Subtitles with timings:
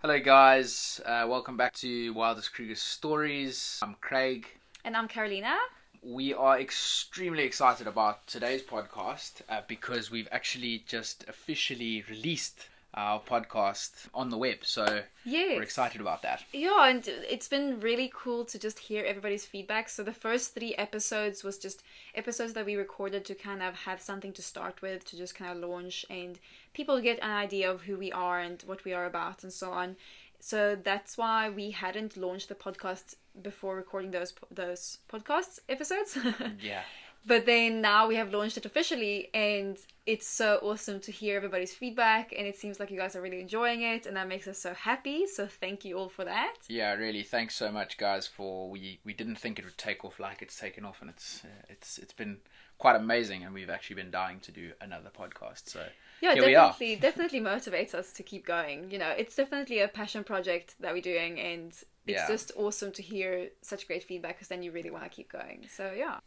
[0.00, 1.00] Hello, guys.
[1.04, 3.80] Uh, welcome back to Wildest Kruger Stories.
[3.82, 4.46] I'm Craig.
[4.84, 5.56] And I'm Karolina.
[6.00, 13.20] We are extremely excited about today's podcast uh, because we've actually just officially released our
[13.20, 14.58] podcast on the web.
[14.62, 15.56] So Yes.
[15.56, 16.44] we're excited about that.
[16.52, 19.88] Yeah, and it's been really cool to just hear everybody's feedback.
[19.88, 21.82] So the first three episodes was just
[22.14, 25.52] episodes that we recorded to kind of have something to start with, to just kind
[25.52, 26.38] of launch, and
[26.74, 29.70] people get an idea of who we are and what we are about and so
[29.70, 29.96] on.
[30.40, 36.16] So that's why we hadn't launched the podcast before recording those those podcast episodes.
[36.60, 36.82] Yeah.
[37.26, 41.74] But then now we have launched it officially, and it's so awesome to hear everybody's
[41.74, 42.32] feedback.
[42.36, 44.72] And it seems like you guys are really enjoying it, and that makes us so
[44.72, 45.26] happy.
[45.26, 46.54] So thank you all for that.
[46.68, 47.22] Yeah, really.
[47.22, 48.26] Thanks so much, guys.
[48.26, 51.42] For we we didn't think it would take off like it's taken off, and it's
[51.44, 52.38] uh, it's it's been
[52.78, 53.44] quite amazing.
[53.44, 55.68] And we've actually been dying to do another podcast.
[55.68, 55.84] So
[56.22, 56.68] Yeah, Here we are.
[56.70, 58.90] definitely, definitely motivates us to keep going.
[58.90, 62.26] You know, it's definitely a passion project that we're doing, and it's Yeah.
[62.28, 65.66] just awesome to hear such great feedback because then you really want to keep going.
[65.68, 66.20] So yeah.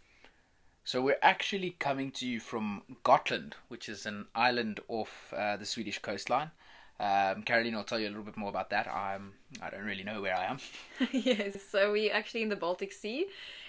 [0.83, 5.65] So we're actually coming to you from Gotland, which is an island off uh, the
[5.65, 6.51] Swedish coastline.
[6.99, 8.87] Um, Caroline will tell you a little bit more about that.
[8.87, 10.59] I'm I don't really know where I am.
[11.11, 13.25] yes, so we're actually in the Baltic Sea,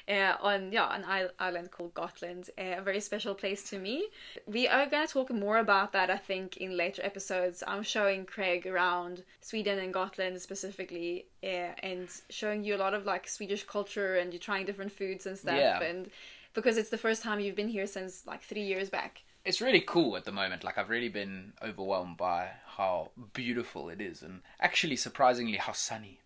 [0.06, 4.06] uh, on yeah an isl- island called Gotland, uh, a very special place to me.
[4.46, 7.62] We are gonna talk more about that, I think, in later episodes.
[7.66, 13.06] I'm showing Craig around Sweden and Gotland specifically, uh, and showing you a lot of
[13.06, 15.80] like Swedish culture, and you're trying different foods and stuff, Yeah.
[15.82, 16.10] and
[16.54, 19.22] because it's the first time you've been here since like three years back.
[19.44, 20.62] It's really cool at the moment.
[20.64, 26.18] Like I've really been overwhelmed by how beautiful it is, and actually surprisingly how sunny.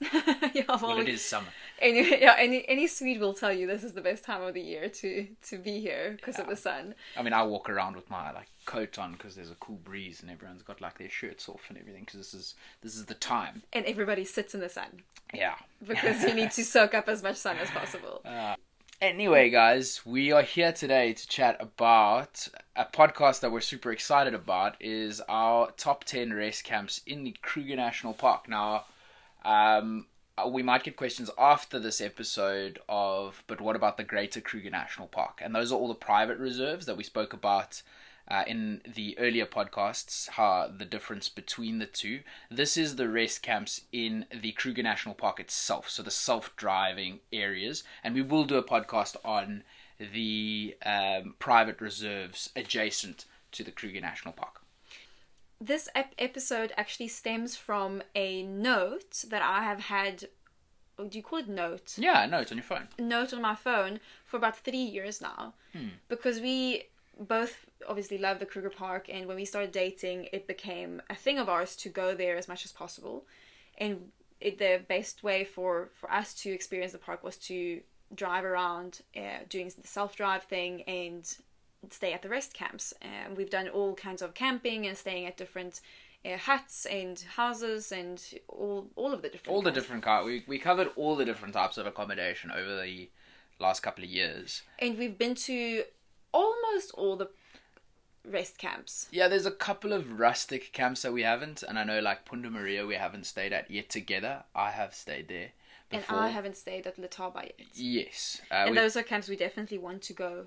[0.52, 1.46] yeah, well, Well, it is summer.
[1.78, 4.60] Any, yeah, any any Swede will tell you this is the best time of the
[4.60, 6.96] year to to be here because of the sun.
[7.16, 10.20] I mean, I walk around with my like coat on because there's a cool breeze,
[10.20, 13.14] and everyone's got like their shirts off and everything because this is this is the
[13.14, 13.62] time.
[13.72, 15.54] and everybody sits in the sun Yeah.
[15.86, 18.20] because you need to soak up as much sun as possible.
[18.24, 18.56] Uh,
[19.00, 24.34] Anyway, guys, we are here today to chat about a podcast that we're super excited
[24.34, 24.76] about.
[24.80, 28.48] Is our top ten race camps in the Kruger National Park.
[28.48, 28.84] Now,
[29.44, 30.06] um,
[30.48, 35.08] we might get questions after this episode of, but what about the Greater Kruger National
[35.08, 35.40] Park?
[35.42, 37.82] And those are all the private reserves that we spoke about
[38.28, 42.20] uh, in the earlier podcasts, how the difference between the two.
[42.50, 47.84] This is the rest camps in the Kruger National Park itself, so the self-driving areas,
[48.02, 49.62] and we will do a podcast on
[49.98, 54.60] the um, private reserves adjacent to the Kruger National Park.
[55.60, 60.28] This ep- episode actually stems from a note that I have had.
[60.98, 61.94] oh, Do you call it note?
[61.96, 62.88] Yeah, no, it's on your phone.
[62.98, 65.54] Note on my phone for about three years now,
[66.08, 66.84] because we
[67.18, 71.38] both obviously love the Kruger Park, and when we started dating, it became a thing
[71.38, 73.24] of ours to go there as much as possible,
[73.78, 77.80] and it, the best way for for us to experience the park was to
[78.14, 81.36] drive around, uh, doing the self drive thing, and
[81.90, 82.94] stay at the rest camps.
[83.02, 85.80] Um, we've done all kinds of camping and staying at different
[86.24, 90.24] uh, huts and houses and all all of the different All the different car.
[90.24, 93.08] We we covered all the different types of accommodation over the
[93.58, 94.62] last couple of years.
[94.80, 95.84] and we've been to
[96.32, 97.28] almost all the
[98.24, 99.08] rest camps.
[99.10, 102.50] Yeah, there's a couple of rustic camps that we haven't, and I know like Punda
[102.50, 104.44] Maria we haven't stayed at yet together.
[104.54, 105.50] I have stayed there
[105.90, 106.16] before.
[106.16, 107.60] And I haven't stayed at Letaba yet.
[107.74, 110.46] Yes, uh, and we- those are camps we definitely want to go.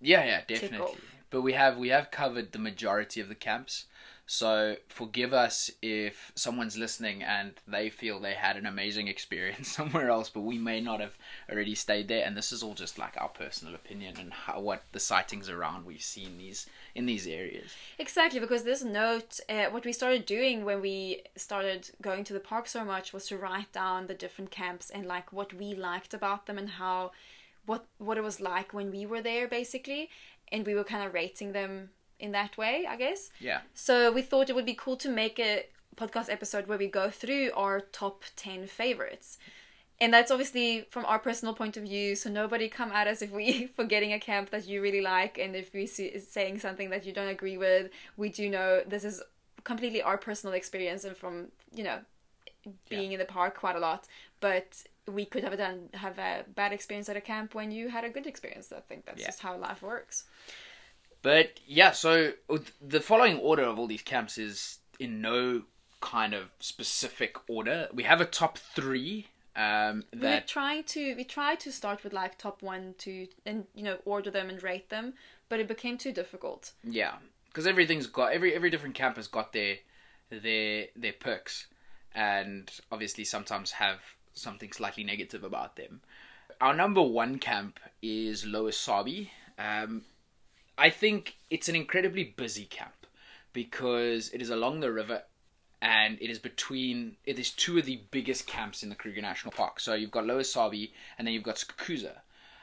[0.00, 0.98] yeah, yeah, definitely.
[1.30, 3.86] But we have we have covered the majority of the camps.
[4.26, 10.10] So forgive us if someone's listening and they feel they had an amazing experience somewhere
[10.10, 11.16] else, but we may not have
[11.50, 12.26] already stayed there.
[12.26, 15.86] And this is all just like our personal opinion and how what the sightings around
[15.86, 16.66] we've seen these
[16.96, 17.70] in these areas.
[17.98, 22.40] Exactly, because this note, uh, what we started doing when we started going to the
[22.40, 26.12] park so much was to write down the different camps and like what we liked
[26.12, 27.12] about them and how,
[27.64, 30.10] what what it was like when we were there, basically,
[30.50, 33.30] and we were kind of rating them in that way, I guess.
[33.40, 33.60] Yeah.
[33.74, 35.66] So we thought it would be cool to make a
[35.96, 39.38] podcast episode where we go through our top 10 favorites.
[39.98, 43.30] And that's obviously from our personal point of view, so nobody come at us if
[43.30, 46.90] we forgetting a camp that you really like and if we see is saying something
[46.90, 47.90] that you don't agree with.
[48.16, 49.22] We do know this is
[49.64, 52.00] completely our personal experience and from, you know,
[52.90, 54.06] being in the park quite a lot,
[54.40, 58.04] but we could have done have a bad experience at a camp when you had
[58.04, 58.72] a good experience.
[58.76, 59.26] I think that's Yeah.
[59.28, 60.24] just how life works.
[61.26, 62.34] But yeah, so
[62.80, 65.62] the following order of all these camps is in no
[66.00, 67.88] kind of specific order.
[67.92, 69.26] We have a top three
[69.56, 73.82] um, we're trying to we tried to start with like top one to and you
[73.82, 75.14] know order them and rate them
[75.48, 77.14] but it became too difficult yeah,
[77.48, 79.76] because everything's got every every different camp has got their
[80.30, 81.66] their their perks,
[82.14, 83.98] and obviously sometimes have
[84.34, 86.02] something slightly negative about them.
[86.60, 89.30] Our number one camp is Lower Sabie.
[89.58, 90.02] Um,
[90.78, 93.06] I think it's an incredibly busy camp
[93.52, 95.22] because it is along the river
[95.80, 99.52] and it is between it is two of the biggest camps in the Kruger National
[99.52, 99.80] Park.
[99.80, 102.18] So you've got Lower Sabie and then you've got Skukuza.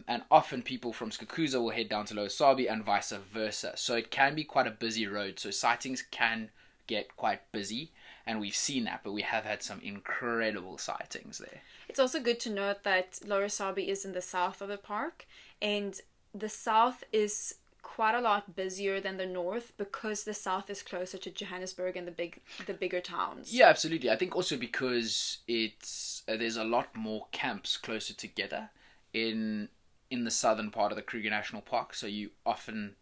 [0.08, 3.74] And often people from Skukuza will head down to Lower Sabie and vice versa.
[3.76, 5.40] So it can be quite a busy road.
[5.40, 6.50] So sightings can
[6.88, 7.92] get quite busy
[8.26, 11.62] and we've seen that, but we have had some incredible sightings there.
[11.90, 15.26] It's also good to note that Lower Sabie is in the south of the park,
[15.62, 16.00] and
[16.34, 21.18] the south is quite a lot busier than the north because the south is closer
[21.20, 23.54] to Johannesburg and the big the bigger towns.
[23.54, 24.10] Yeah, absolutely.
[24.10, 28.70] I think also because it's uh, there's a lot more camps closer together
[29.14, 29.70] in
[30.10, 32.96] in the southern part of the Kruger National Park, so you often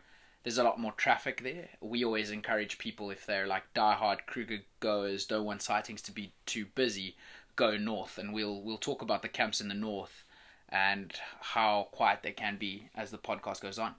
[0.44, 1.70] there's a lot more traffic there.
[1.80, 6.34] We always encourage people if they're like diehard Kruger goers, don't want sightings to be
[6.46, 7.16] too busy,
[7.56, 10.24] go north, and we'll we'll talk about the camps in the north
[10.70, 13.94] and how quiet they can be as the podcast goes on.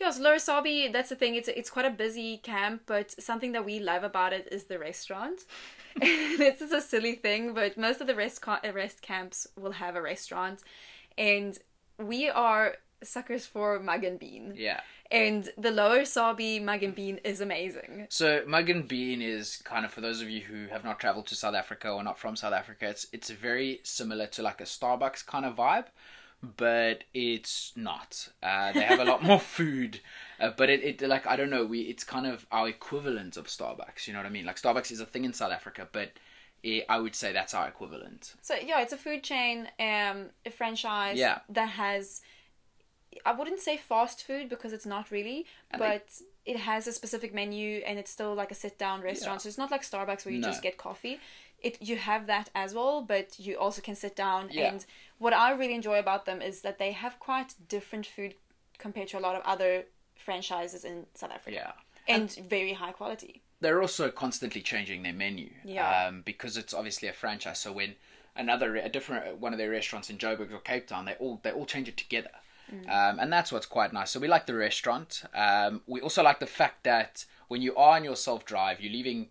[0.00, 1.34] Yes, Lower Sabie, that's the thing.
[1.34, 4.78] It's it's quite a busy camp, but something that we love about it is the
[4.78, 5.42] restaurant.
[6.00, 9.96] this is a silly thing, but most of the rest uh, rest camps will have
[9.96, 10.60] a restaurant,
[11.18, 11.58] and
[11.98, 14.54] we are suckers for Mugg and Bean.
[14.56, 14.80] Yeah.
[15.10, 18.06] And the Lower Sabie Mugg and Bean is amazing.
[18.10, 21.26] So Mugg and Bean is kind of for those of you who have not traveled
[21.28, 22.88] to South Africa or not from South Africa.
[22.88, 25.86] It's it's very similar to like a Starbucks kind of vibe,
[26.42, 28.28] but it's not.
[28.42, 30.00] Uh, they have a lot more food,
[30.38, 31.64] uh, but it, it like I don't know.
[31.64, 34.06] We it's kind of our equivalent of Starbucks.
[34.06, 34.46] You know what I mean?
[34.46, 36.12] Like Starbucks is a thing in South Africa, but
[36.62, 38.34] it, I would say that's our equivalent.
[38.42, 41.40] So yeah, it's a food chain, um, a franchise Yeah.
[41.50, 42.22] that has
[43.26, 45.44] I wouldn't say fast food because it's not really,
[45.76, 46.08] but
[46.46, 49.40] it has a specific menu and it's still like a sit down restaurant.
[49.40, 49.42] Yeah.
[49.42, 50.48] So it's not like Starbucks where you No.
[50.48, 51.18] just get coffee.
[51.62, 54.68] It you have that as well, but you also can sit down Yeah.
[54.72, 54.84] and
[55.18, 58.34] what I really enjoy about them is that they have quite different food
[58.78, 59.84] compared to a lot of other
[60.16, 61.56] franchises in South Africa.
[62.08, 62.14] Yeah.
[62.16, 63.42] And very high quality.
[63.62, 65.50] they're also constantly changing their menu.
[65.64, 66.06] Yeah.
[66.06, 67.58] Um, because it's obviously a franchise.
[67.58, 67.94] So when
[68.34, 71.50] another a different one of their restaurants in Joburg or Cape Town, they all they
[71.52, 72.30] all change it together.
[72.88, 74.10] Um, and that's what's quite nice.
[74.12, 75.24] So we like the restaurant.
[75.34, 78.92] Um, we also like the fact that when you are on your self drive, you're
[78.92, 79.28] leaving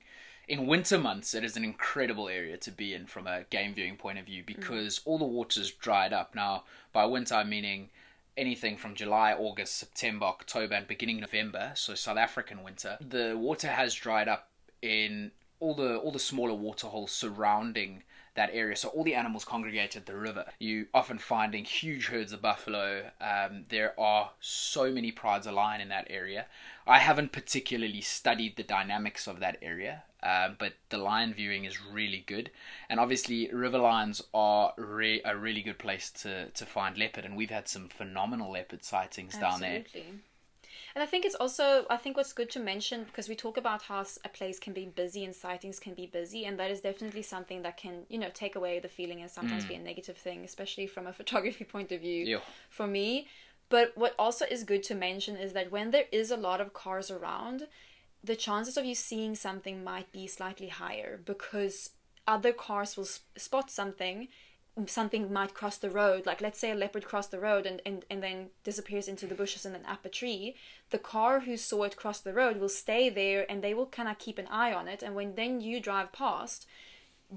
[0.50, 1.34] in winter months.
[1.34, 4.44] It is an incredible area to be in from a game viewing point of view
[4.46, 6.36] because all the water's dried up.
[6.36, 7.90] Now, by winter, I'm meaning
[8.36, 13.68] anything from July, August, September, October, and beginning November, so South African winter, the water
[13.68, 14.50] has dried up
[14.82, 18.04] in all the all the smaller water holes surrounding
[18.36, 18.76] that area.
[18.76, 20.46] So all the animals congregate at the river.
[20.60, 23.12] You often finding huge herds of buffalo.
[23.20, 26.46] Um, there are so many prides of lion in that area.
[26.88, 31.82] I haven't particularly studied the dynamics of that area, um, but the lion viewing is
[31.82, 32.52] really good.
[32.90, 37.38] And obviously, river lions are re- a really good place to, to find leopard, and
[37.38, 39.80] we've had some phenomenal leopard sightings down there.
[39.80, 40.20] Absolutely.
[40.96, 43.84] And I think it's also I think what's good to mention because we talk about
[43.84, 47.22] how a place can be busy and sightings can be busy, and that is definitely
[47.22, 50.44] something that can you know take away the feeling and sometimes be a negative thing,
[50.44, 52.26] especially from a photography point of view.
[52.26, 52.40] Yeah.
[52.70, 53.28] For me,
[53.70, 56.74] but what also is good to mention is that when there is a lot of
[56.74, 57.68] cars around,
[58.24, 61.92] the chances of you seeing something might be slightly higher because
[62.28, 64.28] other cars will s- spot something
[64.88, 66.26] something might cross the road.
[66.26, 69.36] Like let's say a leopard crossed the road and, and, and then disappears into the
[69.36, 70.56] bushes and then up a tree.
[70.92, 74.08] The car who saw it cross the road will stay there and they will kind
[74.08, 75.04] of keep an eye on it.
[75.04, 76.66] And when then you drive past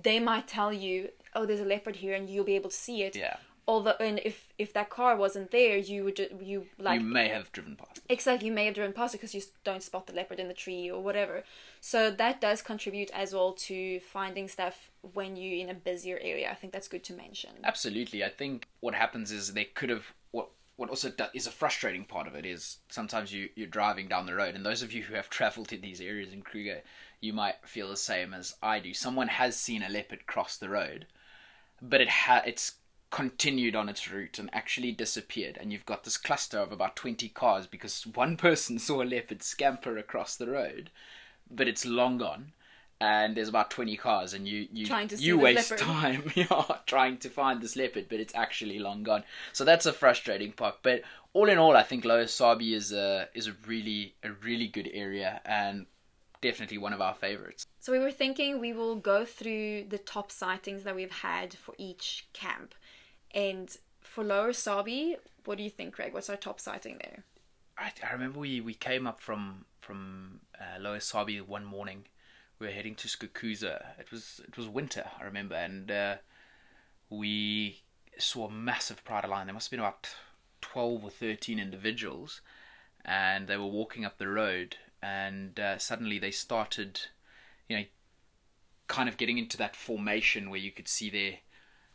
[0.02, 3.02] they might tell you oh there's a leopard here and you'll be able to see
[3.02, 3.16] it.
[3.16, 3.36] Yeah.
[3.66, 7.50] Although and if if that car wasn't there you would you like you may have
[7.52, 8.00] driven past.
[8.08, 10.54] Exactly, you may have driven past it because you don't spot the leopard in the
[10.54, 11.44] tree or whatever.
[11.80, 16.50] So that does contribute as well to finding stuff when you're in a busier area.
[16.50, 17.50] I think that's good to mention.
[17.64, 18.24] Absolutely.
[18.24, 22.26] I think what happens is they could have what what also is a frustrating part
[22.26, 25.14] of it is sometimes you you're driving down the road and those of you who
[25.14, 26.82] have traveled in these areas in Kruger,
[27.20, 28.92] you might feel the same as I do.
[28.92, 31.06] Someone has seen a leopard cross the road,
[31.80, 32.74] but it ha- it's
[33.12, 35.56] continued on its route and actually disappeared.
[35.60, 39.44] And you've got this cluster of about 20 cars because one person saw a leopard
[39.44, 40.90] scamper across the road
[41.54, 42.52] but it's long gone.
[43.00, 47.18] And there's about 20 cars and you you Trying to you waste time yeah, trying
[47.18, 49.24] to find this leopard but it's actually long gone.
[49.52, 50.76] So that's a frustrating part.
[50.82, 51.02] But
[51.34, 54.90] all in all i think Lower Sabie is a is a really a really good
[54.92, 55.86] area and
[56.42, 57.66] definitely one of our favorites.
[57.80, 61.74] So we were thinking we will go through the top sightings that we've had for
[61.78, 62.74] each camp.
[63.34, 66.12] And for Lower Sabie, what do you think, Craig?
[66.12, 67.24] What's our top sighting there?
[67.78, 72.04] I, I remember we, we came up from from uh, Lower Sabie one morning.
[72.62, 73.82] we were heading to Skukuza.
[73.98, 76.16] It was it was winter, I remember, and uh,
[77.10, 77.82] we
[78.18, 79.48] saw a massive pride lion.
[79.48, 80.14] There must have been about
[80.60, 82.40] twelve or thirteen individuals,
[83.04, 87.00] and they were walking up the road, and uh, suddenly they started,
[87.68, 87.84] you know,
[88.86, 91.38] kind of getting into that formation where you could see their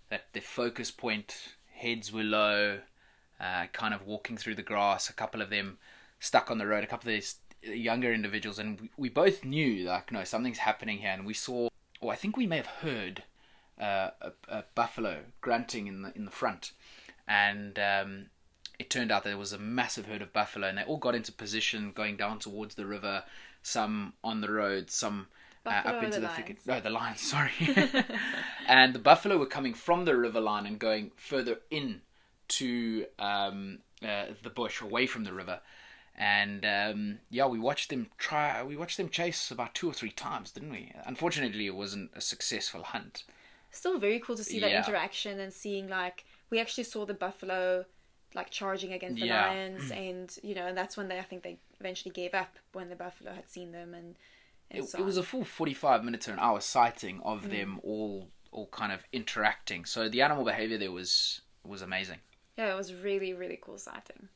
[0.10, 1.36] that the focus point,
[1.74, 2.80] heads were low,
[3.40, 5.10] uh, kind of walking through the grass.
[5.10, 5.78] A couple of them
[6.20, 6.84] stuck on the road.
[6.84, 11.00] A couple of these younger individuals, and we, we both knew like no something's happening
[11.00, 11.12] here.
[11.12, 11.70] And we saw,
[12.02, 13.24] or I think we may have heard
[13.80, 16.72] uh, a, a, buffalo grunting in the in the front,
[17.28, 18.26] and um,
[18.80, 21.32] it turned out there was a massive herd of buffalo, and they all got into
[21.32, 23.24] position going down towards the river.
[23.62, 25.28] Some on the road, some
[25.68, 26.58] uh, up into the, the thicket.
[26.66, 27.22] No, the lions.
[27.36, 27.52] Sorry.
[28.68, 32.02] and the buffalo were coming from the river line and going further in
[32.50, 35.60] to um, uh, the bush, away from the river.
[36.16, 38.64] And um, yeah, we watched them try.
[38.64, 40.92] We watched them chase about two or three times, didn't we?
[41.06, 43.24] Unfortunately, it wasn't a successful hunt.
[43.70, 44.84] Still very cool to see that yeah.
[44.84, 47.86] interaction and seeing like we actually saw the buffalo
[48.34, 49.48] like charging against the yeah.
[49.48, 52.90] lions, and you know, and that's when they I think they eventually gave up when
[52.90, 54.16] the buffalo had seen them and
[54.70, 57.52] it, it, was a full 45 minutes to an hour sighting of mm.
[57.52, 59.86] them all all kind of interacting.
[59.86, 62.20] So the animal behavior there was was amazing.
[62.58, 64.30] Yeah it was really really cool sighting.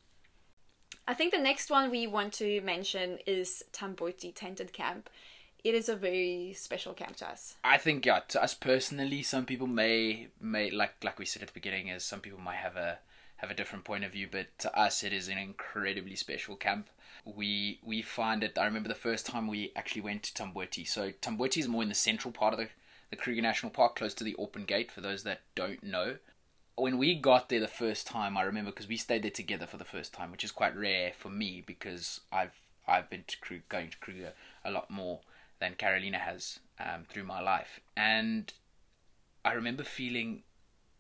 [1.08, 5.10] I think the next one we want to mention is tamboti tented camp.
[5.64, 7.56] It is a very special camp to us.
[7.64, 11.50] I think yeah to us personally some people may may like like we said at
[11.50, 13.00] the beginning is some people might have a
[13.38, 16.88] have a different point of view but to us it is an incredibly special camp
[17.26, 18.58] we we find it.
[18.58, 20.88] I remember the first time we actually went to Tamboti.
[20.88, 22.70] So Tamboti is more in the central part of the
[23.10, 24.92] the Kruger National Park, close to the Orpen Gate.
[24.92, 26.16] For those that don't know,
[26.76, 29.78] when we got there the first time, I remember because we stayed there together for
[29.78, 32.56] the first time, which is quite rare for me because I've
[32.88, 35.20] I've been to Kruger, going to Kruger a lot more
[35.60, 38.52] than Karolina has um, through my life, and
[39.44, 40.44] I remember feeling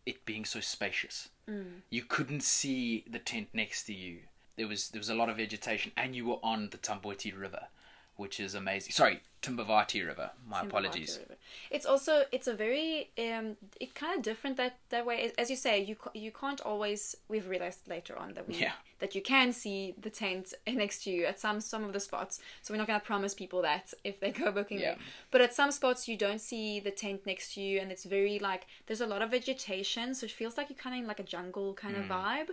[0.05, 1.29] it being so spacious.
[1.49, 1.81] Mm.
[1.89, 4.19] You couldn't see the tent next to you
[4.55, 7.67] there was there was a lot of vegetation, and you were on the Tamboti River,
[8.15, 8.91] which is amazing.
[8.91, 10.29] Sorry, Timbavati River.
[10.47, 11.19] My Timbavati apologies.
[11.19, 11.37] River.
[11.71, 15.31] It's also it's a very um it kind of different that that way.
[15.37, 17.15] As you say, you you can't always.
[17.27, 18.73] We've realized later on that we yeah.
[18.99, 22.39] that you can see the tent next to you at some some of the spots.
[22.61, 24.85] So we're not gonna promise people that if they go booking yeah.
[24.85, 24.97] there.
[25.31, 28.37] But at some spots you don't see the tent next to you, and it's very
[28.37, 31.19] like there's a lot of vegetation, so it feels like you're kind of in like
[31.19, 32.01] a jungle kind mm.
[32.01, 32.49] of vibe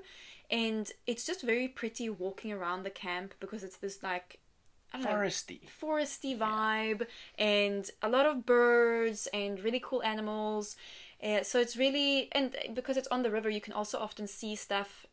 [0.51, 4.39] and it's just very pretty walking around the camp because it's this like
[4.95, 6.39] foresty know, foresty.
[6.39, 7.45] vibe yeah.
[7.45, 10.77] and a lot of birds and really cool animals.
[11.23, 14.55] Uh, so it's really and because it's on the river you can also often see
[14.55, 15.07] stuff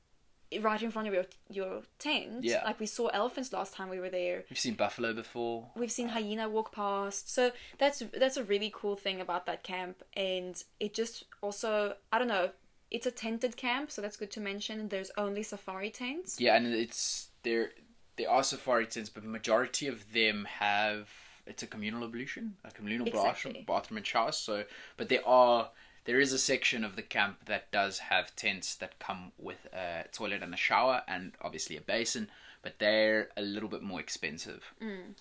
[0.62, 2.44] right in front of your your tent.
[2.44, 2.64] Yeah.
[2.64, 4.46] Like we saw elephants last time we were there.
[4.50, 5.68] We've seen buffalo before.
[5.76, 7.34] We've seen hyena walk past.
[7.34, 10.04] So that's that's a really cool thing about that camp.
[10.14, 12.52] And it just also i don't know
[12.92, 14.90] it's a tented camp, so that's good to mention.
[14.90, 16.40] There's only safari tents.
[16.40, 17.72] Yeah, and it's there.
[18.18, 21.10] There are safari tents, but majority of them have
[21.46, 23.64] it's a communal ablution, a communal exactly.
[23.68, 24.32] bathroom and shower.
[24.32, 24.64] So,
[24.98, 25.70] but there are
[26.06, 30.06] there is a section of the camp that does have tents that come with a
[30.12, 32.30] toilet and a shower, and obviously a basin,
[32.62, 34.64] but they're a little bit more expensive.
[34.82, 35.16] Mm.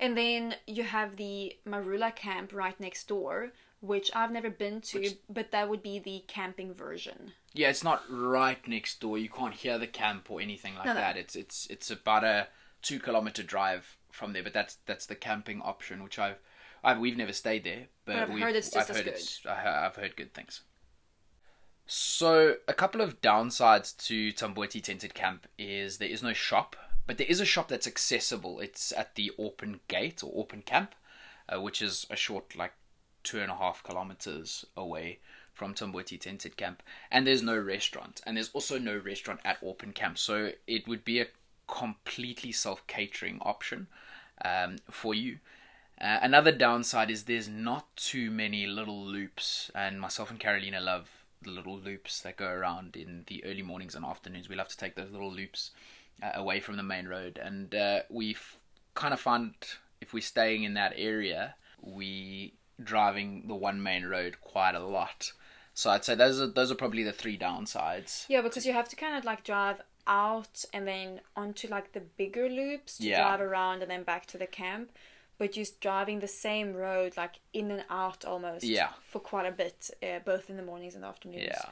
[0.00, 5.00] And then you have the Marula camp right next door, which I've never been to,
[5.00, 7.32] which, but that would be the camping version.
[7.52, 9.18] Yeah, it's not right next door.
[9.18, 11.16] You can't hear the camp or anything like no, that.
[11.16, 11.20] No.
[11.20, 12.46] It's it's it's about a
[12.80, 16.38] two kilometer drive from there, but that's that's the camping option, which I've
[16.84, 19.50] I've we've never stayed there, but, but I've heard it's just I've heard as good.
[19.50, 20.62] I've heard good things.
[21.86, 27.18] So a couple of downsides to Tamboti Tented Camp is there is no shop, but
[27.18, 28.60] there is a shop that's accessible.
[28.60, 30.94] It's at the Orpen Gate or Orpen Camp,
[31.48, 32.72] uh, which is a short like
[33.22, 35.18] two and a half kilometers away
[35.52, 39.94] from Tamboti Tented Camp, and there's no restaurant, and there's also no restaurant at Orpen
[39.94, 41.26] Camp, so it would be a
[41.66, 43.86] completely self catering option
[44.44, 45.38] um, for you.
[46.00, 51.08] Uh, another downside is there's not too many little loops, and myself and Karolina love
[51.42, 54.48] the little loops that go around in the early mornings and afternoons.
[54.48, 55.70] We love to take those little loops
[56.22, 58.56] uh, away from the main road, and uh, we've
[58.94, 59.54] kind of find
[60.00, 65.32] if we're staying in that area, we driving the one main road quite a lot.
[65.74, 68.26] So I'd say those are those are probably the three downsides.
[68.28, 72.00] Yeah, because you have to kind of like drive out and then onto like the
[72.00, 73.22] bigger loops to yeah.
[73.22, 74.90] drive around and then back to the camp.
[75.38, 78.64] But you're driving the same road like in and out almost.
[78.64, 78.90] Yeah.
[79.02, 81.44] For quite a bit, uh, both in the mornings and the afternoons.
[81.44, 81.64] Yeah.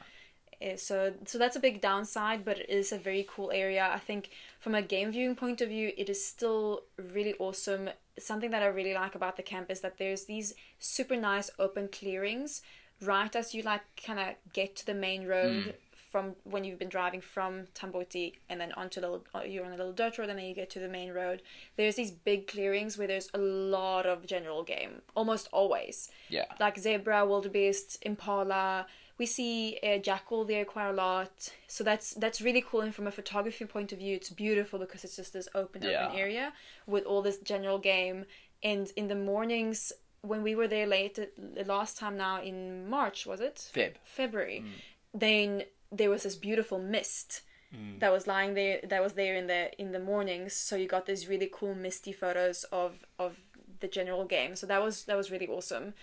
[0.61, 3.89] Uh, so so that's a big downside, but it is a very cool area.
[3.91, 7.89] I think from a game viewing point of view, it is still really awesome
[8.21, 11.87] something that I really like about the camp is that there's these super nice open
[11.87, 12.61] clearings
[13.01, 15.69] right as you like kind of get to the main road hmm.
[16.11, 19.71] From when you've been driving from Tamboti and then onto the little, uh, you're on
[19.71, 21.41] a little dirt road and then you get to the main road.
[21.77, 26.09] There's these big clearings where there's a lot of general game, almost always.
[26.29, 26.45] Yeah.
[26.59, 28.85] Like zebra, wildebeest, impala.
[29.17, 31.49] We see a jackal there quite a lot.
[31.67, 32.81] So that's that's really cool.
[32.81, 36.07] And from a photography point of view, it's beautiful because it's just this open Yeah.
[36.07, 36.53] open area
[36.87, 38.25] with all this general game.
[38.63, 43.25] And in the mornings when we were there late the last time now in March
[43.25, 43.55] was it?
[43.73, 43.93] Feb.
[44.03, 44.71] February, Mm.
[45.19, 47.41] then there was this beautiful mist
[47.73, 47.99] Mm.
[48.01, 50.53] that was lying there that was there in the in the mornings.
[50.53, 53.37] So you got these really cool misty photos of of
[53.79, 54.57] the general game.
[54.57, 55.93] So that was that was really awesome.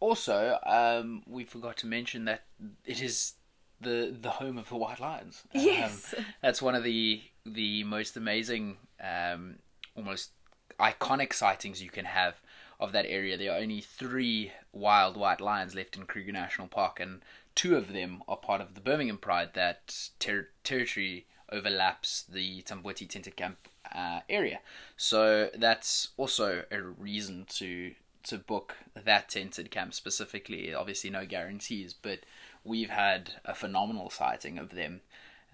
[0.00, 2.42] Also, um, we forgot to mention that
[2.84, 3.34] it is
[3.80, 5.44] the the home of the White Lions.
[5.54, 6.14] Um, Yes.
[6.42, 9.56] that's one of the the most amazing, um,
[9.96, 10.30] almost
[10.78, 12.34] iconic sightings you can have
[12.78, 13.36] of that area.
[13.38, 17.22] There are only three wild white lions left in Kruger National Park, and
[17.54, 19.50] two of them are part of the Birmingham Pride.
[19.54, 24.60] That ter- territory overlaps the Tamboti Tented Camp uh, area,
[24.96, 27.94] so that's also a reason to
[28.24, 30.72] to book that tented camp specifically.
[30.72, 32.20] Obviously, no guarantees, but
[32.64, 35.00] we've had a phenomenal sighting of them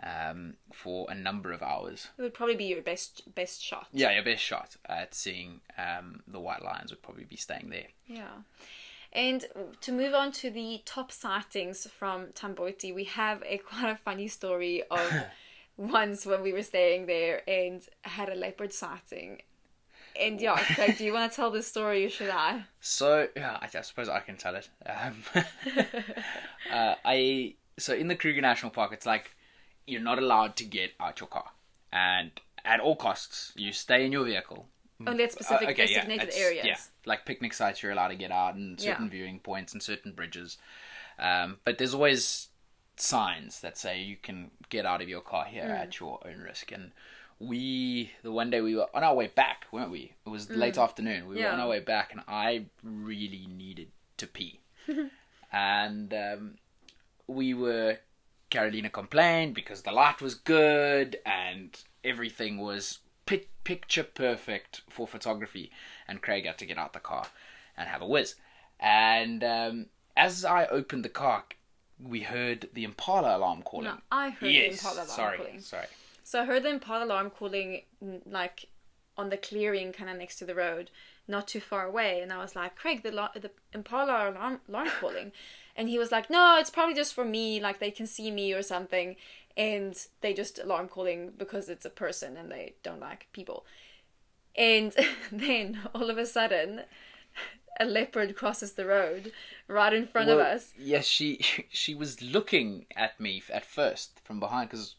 [0.02, 2.08] um, for a number of hours.
[2.18, 3.88] It would probably be your best best shot.
[3.92, 7.88] Yeah, your best shot at seeing um, the white lions would probably be staying there.
[8.06, 8.42] Yeah.
[9.12, 9.44] And
[9.80, 14.28] to move on to the top sightings from Tamboti, we have a quite a funny
[14.28, 15.12] story of
[15.76, 19.42] once when we were staying there and had a leopard sighting.
[20.20, 22.64] And yeah, Craig, do you want to tell this story or should I?
[22.80, 24.68] So yeah, I, I suppose I can tell it.
[24.84, 25.22] Um,
[26.72, 29.30] uh, I so in the Kruger National Park, it's like
[29.86, 31.50] you're not allowed to get out your car,
[31.92, 32.32] and
[32.64, 34.66] at all costs, you stay in your vehicle.
[35.06, 36.66] Only at specific Uh, okay, designated it's- areas.
[36.66, 39.10] Yeah, like picnic sites, you're allowed to get out, and certain Yeah.
[39.10, 40.58] viewing points and certain bridges.
[41.18, 42.48] Um, but there's always
[42.96, 45.78] signs that say you can get out of your car here Mm.
[45.80, 46.72] at your own risk.
[46.72, 46.90] And
[47.38, 50.14] we, the one day we were on our way back, weren't we?
[50.26, 51.28] It was late afternoon.
[51.28, 51.52] We were Mm.
[51.54, 54.60] On our way back, and I really needed to pee.
[55.52, 56.58] and um,
[57.26, 57.98] we were.
[58.50, 65.70] Karolina complained because the light was good and everything was pic- picture perfect for photography.
[66.08, 67.26] And Craig had to get out the car
[67.76, 68.34] and have a whiz.
[68.80, 69.86] And um,
[70.16, 71.44] as I opened the car,
[72.00, 73.86] we heard the Impala alarm calling.
[73.86, 75.60] No, I heard the Impala alarm sorry, calling.
[75.60, 75.86] sorry.
[76.24, 77.82] So I heard the Impala alarm calling
[78.26, 78.66] like
[79.16, 80.90] on the clearing kind of next to the road,
[81.26, 82.20] not too far away.
[82.20, 85.32] And I was like, Craig, the, the Impala alarm, alarm calling.
[85.74, 88.52] And he was like, no, it's probably just for me, like they can see me
[88.52, 89.16] or something.
[89.58, 93.66] And they just alarm calling because it's a person and they don't like people.
[94.56, 94.94] And
[95.32, 96.82] then all of a sudden,
[97.80, 99.32] a leopard crosses the road
[99.66, 100.72] right in front of us.
[100.78, 101.40] Yes, she
[101.70, 104.94] she was looking at me at first from behind because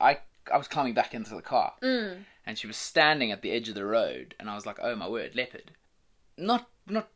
[0.00, 0.18] I
[0.52, 2.24] I was climbing back into the car, Mm.
[2.44, 4.94] and she was standing at the edge of the road, and I was like, "Oh
[4.94, 5.70] my word, leopard!"
[6.36, 7.08] Not not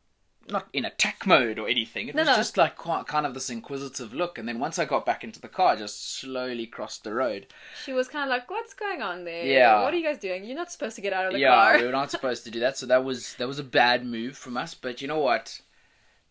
[0.50, 2.08] not in attack mode or anything.
[2.08, 2.36] It No, was no.
[2.36, 5.40] just like quite, kind of this inquisitive look, and then once I got back into
[5.40, 7.46] the car, I just slowly crossed the road.
[7.84, 9.44] She was kind of like, "What's going on there?
[9.44, 9.82] Yeah.
[9.82, 10.44] What are you guys doing?
[10.44, 12.44] You're not supposed to get out of the yeah, car." Yeah, we were not supposed
[12.44, 14.74] to do that, so that was that was a bad move from us.
[14.74, 15.60] But you know what?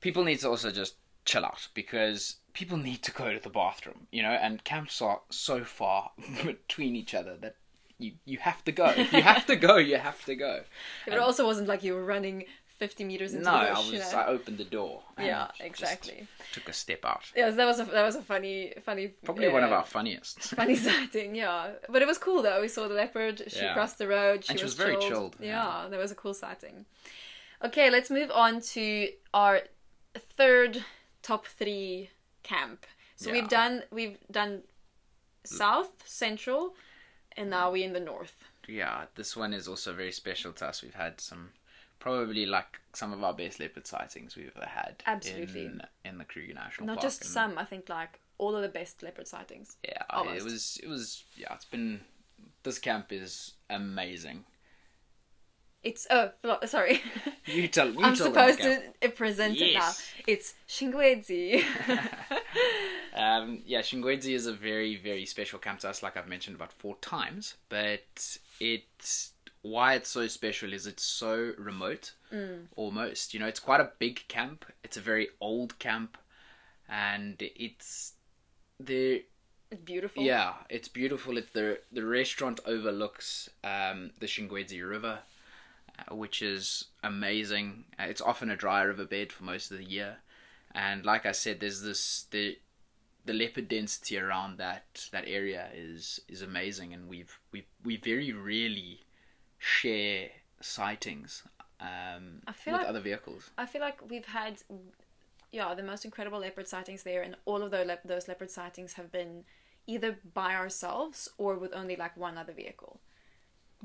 [0.02, 4.08] People need to also just chill out because people need to go to the bathroom,
[4.12, 6.12] you know, and camps are so far
[6.46, 7.56] between each other that
[8.00, 8.86] you you have to go.
[8.86, 10.62] If you have to go, you have to go.
[11.06, 12.46] But it also wasn't like you were running
[12.78, 13.92] 50 meters into No, the I bush, was.
[13.94, 14.10] you know?
[14.18, 15.02] I opened the door.
[15.18, 16.28] and Yeah, exactly.
[16.54, 17.24] Took a step out.
[17.36, 20.40] Yes, that was a that was a funny funny Probably one of uh, our funniest.
[20.56, 21.36] funny sighting.
[21.36, 22.62] Yeah, but it was cool though.
[22.62, 23.42] We saw the leopard.
[23.48, 23.74] She Yeah.
[23.74, 24.46] crossed the road.
[24.46, 25.10] She And she was, was very chilled.
[25.10, 25.90] chilled, Yeah, yeah.
[25.90, 26.86] that was a cool sighting.
[27.64, 29.62] Okay, let's move on to our
[30.16, 30.84] third
[31.24, 32.10] top three
[32.44, 32.86] camp.
[33.16, 33.34] So Yeah.
[33.42, 34.62] we've done we've done
[35.44, 36.76] south, central,
[37.36, 38.36] and now we're in the north.
[38.68, 40.84] yeah, this one is also very special to us.
[40.84, 41.52] We've had some,
[42.00, 45.04] probably like some of our best leopard sightings we've ever had.
[45.06, 45.66] Absolutely.
[45.66, 47.04] In, in the Kruger National Not Park.
[47.04, 49.78] just some, I think like all of the best leopard sightings.
[49.84, 50.38] Yeah, Almost.
[50.38, 50.80] it was.
[50.84, 51.24] It was.
[51.36, 52.02] Yeah, it's been.
[52.64, 54.44] This camp is amazing.
[55.84, 56.32] It's oh
[56.66, 57.02] sorry.
[57.46, 57.88] You tell.
[57.90, 59.92] You I'm tell supposed to present it now.
[60.28, 61.64] It's Shingwedzi.
[63.18, 66.72] Um, yeah, Shingwedzi is a very, very special camp to us, like I've mentioned about
[66.72, 67.56] four times.
[67.68, 69.32] But it's
[69.62, 72.14] why it's so special is it's so remote,
[72.76, 73.34] almost.
[73.34, 74.66] You know, it's quite a big camp.
[74.84, 76.18] It's a very old camp,
[76.88, 78.14] and it's
[78.80, 79.24] the
[79.72, 80.24] it's beautiful.
[80.24, 81.38] yeah, it's beautiful.
[81.38, 85.20] It the the restaurant overlooks um, the Shingwedzi River.
[86.00, 87.86] uh, which is amazing.
[88.00, 90.18] Uh, it's often a dry riverbed for most of the year,
[90.74, 92.58] and like I said, there's this the
[93.26, 98.32] the leopard density around that that area is is amazing, and we've we we very
[98.32, 99.02] rarely
[99.58, 100.30] share
[100.62, 101.44] sightings
[101.80, 103.50] um, with like- other vehicles.
[103.58, 104.62] I feel like we've had,
[105.52, 109.12] yeah, the most incredible leopard sightings there, and all of those those leopard sightings have
[109.12, 109.44] been
[109.86, 113.00] either by ourselves or with only like one other vehicle.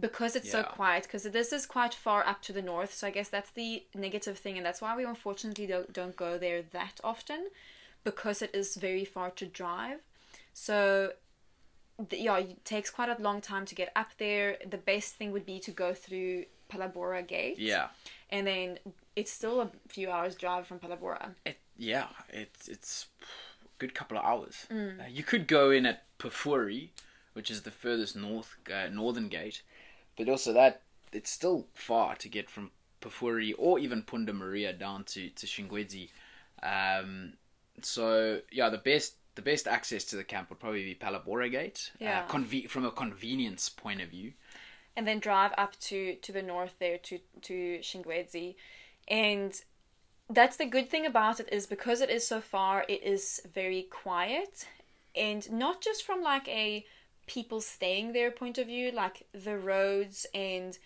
[0.01, 3.11] Because it's so quiet, because this is quite far up to the north, so I
[3.11, 6.99] guess that's the negative thing, and that's why we unfortunately don't, don't go there that
[7.05, 7.49] often,
[8.03, 9.99] because it is very far to drive.
[10.55, 11.13] So,
[12.09, 14.57] th- yeah, it takes quite a long time to get up there.
[14.69, 17.89] The best thing would be to go through Phalaborwa Gate Yeah,
[18.31, 18.79] and then
[19.17, 21.35] it's still a few hours drive from Phalaborwa.
[21.45, 23.07] it yeah it's it's
[23.65, 24.67] a good couple of hours.
[24.71, 25.01] Mm.
[25.01, 26.91] Uh, you could go in at Pafuri,
[27.35, 29.63] which is the furthest north uh, northern gate,
[30.17, 32.71] but also that it's still far to get from
[33.03, 36.09] Pafuri or even Punda Maria down to to Shingwedzi.
[36.63, 37.35] Um,
[37.83, 41.91] so yeah, the best the best access to the camp would probably be Phalaborwa Gate.
[41.99, 42.21] Yeah.
[42.21, 44.33] Uh, conve- from a convenience point of view.
[44.97, 48.57] And then drive up to to the north there to to Shingwedzi.
[49.09, 49.59] And
[50.29, 53.83] that's the good thing about it is because it is so far, it is very
[53.83, 54.67] quiet
[55.15, 56.85] and not just from like a
[57.27, 60.79] people staying there point of view, like the roads and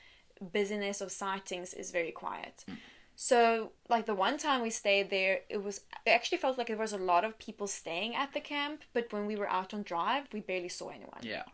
[0.52, 2.64] busyness of sightings is very quiet.
[3.18, 6.76] So, like the one time we stayed there, it was it actually felt like there
[6.76, 9.83] was a lot of people staying at the camp, but when we were out on
[9.83, 11.44] drive, we barely saw anyone Yeah.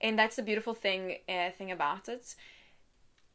[0.00, 2.34] and that's the beautiful thing uh, thing about it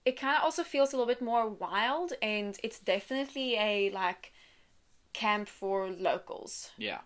[0.05, 4.31] it kind of also feels a little bit more wild and it's definitely a like
[5.13, 7.01] camp for locals Yeah.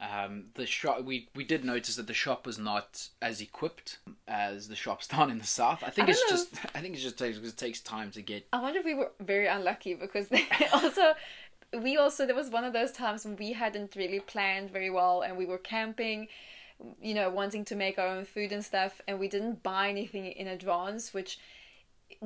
[0.00, 4.68] Um, the shop we we did notice that the shop was not as equipped as
[4.68, 5.82] the shops down in the south.
[5.84, 8.10] I think I it's don't just I think it just takes because it takes time
[8.12, 8.46] to get.
[8.52, 11.14] i wonder if we were very unlucky because they also
[11.82, 15.22] we also there was one of those times when we hadn't really planned very well
[15.22, 16.28] and we were camping
[17.02, 20.26] you know wanting to make our own food and stuff and we didn't buy anything
[20.26, 21.38] in advance which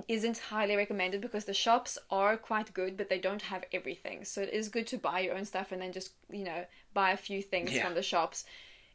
[0.08, 4.40] isn't highly recommended because the shops are quite good but they don't have everything so
[4.42, 6.64] it is good to buy your own stuff and then just you know
[6.94, 7.84] buy a few things Yeah.
[7.84, 8.44] from the shops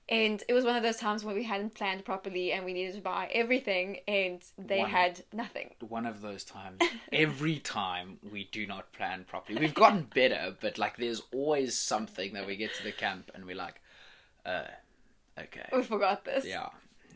[0.10, 2.96] and it was one of those times when we hadn't planned properly and we needed
[2.96, 4.90] to buy everything and they One.
[4.90, 6.80] had nothing One of those times,
[7.12, 9.60] every time we do not plan properly.
[9.60, 13.46] We've gotten better, but like there's always something that we get to the camp and
[13.46, 13.82] we're like,
[14.46, 14.68] uh,
[15.38, 16.70] okay, we forgot this yeah,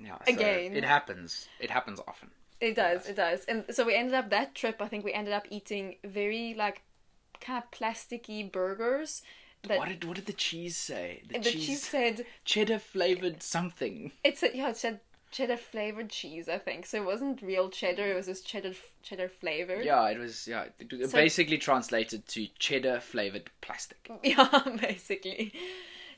[0.04, 0.18] yeah.
[0.28, 0.76] so Again.
[0.76, 1.48] it happens.
[1.62, 2.32] It happens often.
[2.62, 3.43] It does, it does.
[3.45, 6.84] And so we ended up that trip, I think we ended up eating very like
[7.41, 9.24] kind of plasticky burgers.
[9.67, 11.24] That What did what did the cheese say?
[11.28, 14.12] The, the cheese, said cheddar flavored something.
[14.24, 15.00] it's a, yeah, it said
[15.32, 16.86] cheddar flavored cheese, I think.
[16.86, 19.86] So it wasn't real cheddar, it was just cheddar cheddar flavored.
[19.86, 20.47] Yeah, it was.
[20.47, 24.10] Yeah, it So- basically translated to cheddar flavored plastic.
[24.24, 25.54] Yeah, basically.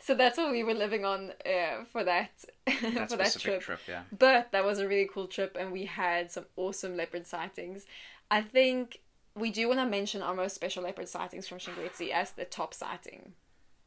[0.06, 2.32] So that's what we were living on uh, for that
[2.66, 3.62] That for that trip.
[3.62, 3.80] trip.
[3.88, 4.04] yeah.
[4.18, 7.86] But that was a really cool trip, and we had some awesome leopard sightings.
[8.30, 9.00] I think
[9.34, 12.74] we do want to mention our most special leopard sightings from Shingwedzi as the top
[12.74, 13.32] sighting.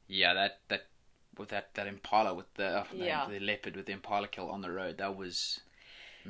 [0.09, 0.87] Yeah, that that
[1.37, 3.27] with that that impala with the oh, Yeah.
[3.29, 4.97] the leopard with the impala kill on the road.
[4.97, 5.61] That was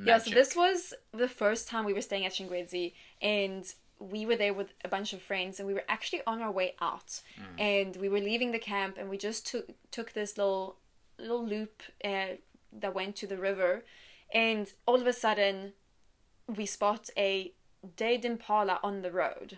[0.03, 3.63] Yeah, so this was the first time we were staying at Shingwedzi, and
[3.99, 6.75] we were there with a bunch of friends, and we were actually on our way
[6.81, 7.21] out,
[7.57, 10.77] and we were leaving the camp, and we just took took this little
[11.19, 12.35] little loop uh,
[12.71, 13.83] that went to the river,
[14.33, 15.73] and all of a sudden,
[16.47, 17.53] we spot a
[17.95, 19.57] dead impala on the road.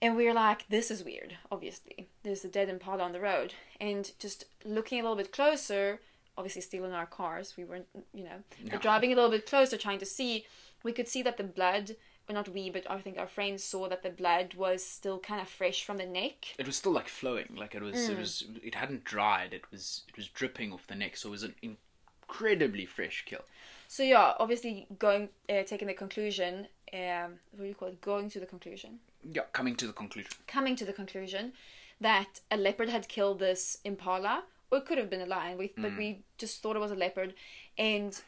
[0.00, 2.08] And we are like, this is weird, obviously.
[2.22, 3.54] There's a dead impala on the road.
[3.80, 6.00] And just looking a little bit closer,
[6.36, 8.70] obviously still in our cars, we weren't, you know, No.
[8.70, 10.46] but driving a little bit closer, trying to see,
[10.84, 11.96] we could see that the blood,
[12.34, 15.48] not we, but I think our friends saw that the blood was still kind of
[15.48, 16.54] fresh from the neck.
[16.58, 18.10] it was still like flowing, like it was Mm.
[18.10, 19.54] it was it hadn't dried.
[19.54, 23.44] It was it was dripping off the neck, so it was an incredibly fresh kill.
[23.88, 28.00] So yeah, obviously going, uh, taking the conclusion, um, what do you call it?
[28.02, 28.98] Going to the conclusion.
[29.24, 30.30] Yeah, coming to the conclusion.
[30.46, 31.52] coming to the conclusion
[32.00, 35.72] that a leopard had killed this impala, or it could have been a lion, we,
[35.76, 37.34] but we just thought it was a leopard,
[37.78, 38.20] and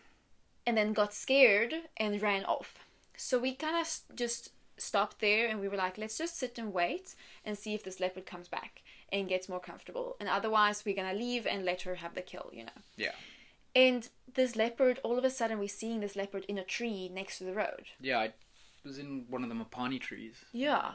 [0.67, 2.87] and then got scared and ran off.
[3.21, 6.73] So we kind of just stopped there, and we were like, let's just sit and
[6.73, 10.97] wait and see if this leopard comes back and gets more comfortable, and otherwise we're
[10.97, 12.81] gonna leave and let her have the kill, you know.
[12.97, 13.13] Yeah,
[13.75, 17.39] And this leopard, all of a sudden, we're seeing this leopard in a tree next
[17.39, 17.87] to the road.
[18.01, 18.19] yeah.
[18.19, 18.33] I
[18.89, 20.37] was in one of the mopane trees.
[20.53, 20.93] Yeah.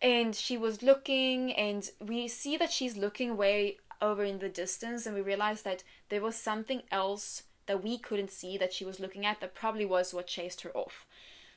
[0.00, 5.04] And she was looking, and we see that she's looking way over in the distance,
[5.06, 9.00] and we realize that there was something else that we couldn't see that she was
[9.00, 11.06] looking at that probably was what chased her off.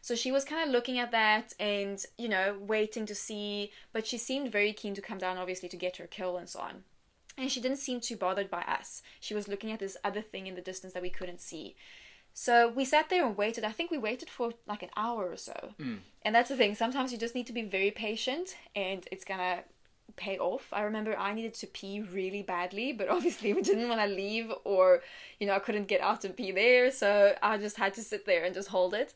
[0.01, 4.07] So she was kind of looking at that and, you know, waiting to see, but
[4.07, 6.83] she seemed very keen to come down, obviously, to get her kill and so on.
[7.37, 9.01] And she didn't seem too bothered by us.
[9.19, 11.75] She was looking at this other thing in the distance that we couldn't see.
[12.33, 13.63] So we sat there and waited.
[13.63, 15.73] I think we waited for like an hour or so.
[15.79, 15.95] Hmm.
[16.23, 16.75] And that's the thing.
[16.75, 19.63] Sometimes you just need to be very patient and it's going to
[20.15, 20.67] pay off.
[20.71, 24.51] I remember I needed to pee really badly, but obviously we didn't want to leave
[24.63, 25.01] or,
[25.39, 26.91] you know, I couldn't get out and pee there.
[26.91, 29.13] So I just had to sit there and just hold it.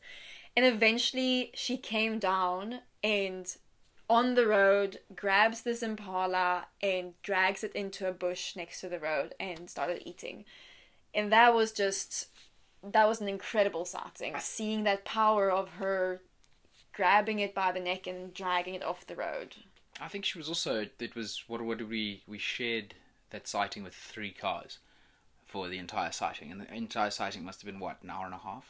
[0.56, 3.54] And eventually she came down and
[4.08, 9.00] on the road grabs this impala and drags it into a bush next to the
[9.00, 10.44] road and started eating.
[11.14, 12.28] And that was just
[12.82, 14.34] that was an incredible sighting.
[14.38, 16.20] Seeing that power of her
[16.92, 19.54] grabbing it by the neck and dragging it off the road.
[20.00, 20.86] I think she was also.
[20.98, 21.62] It was what?
[21.62, 22.22] What we?
[22.26, 22.94] We shared
[23.30, 24.78] that sighting with three cars
[25.46, 28.34] for the entire sighting, and the entire sighting must have been what an hour and
[28.34, 28.64] a half.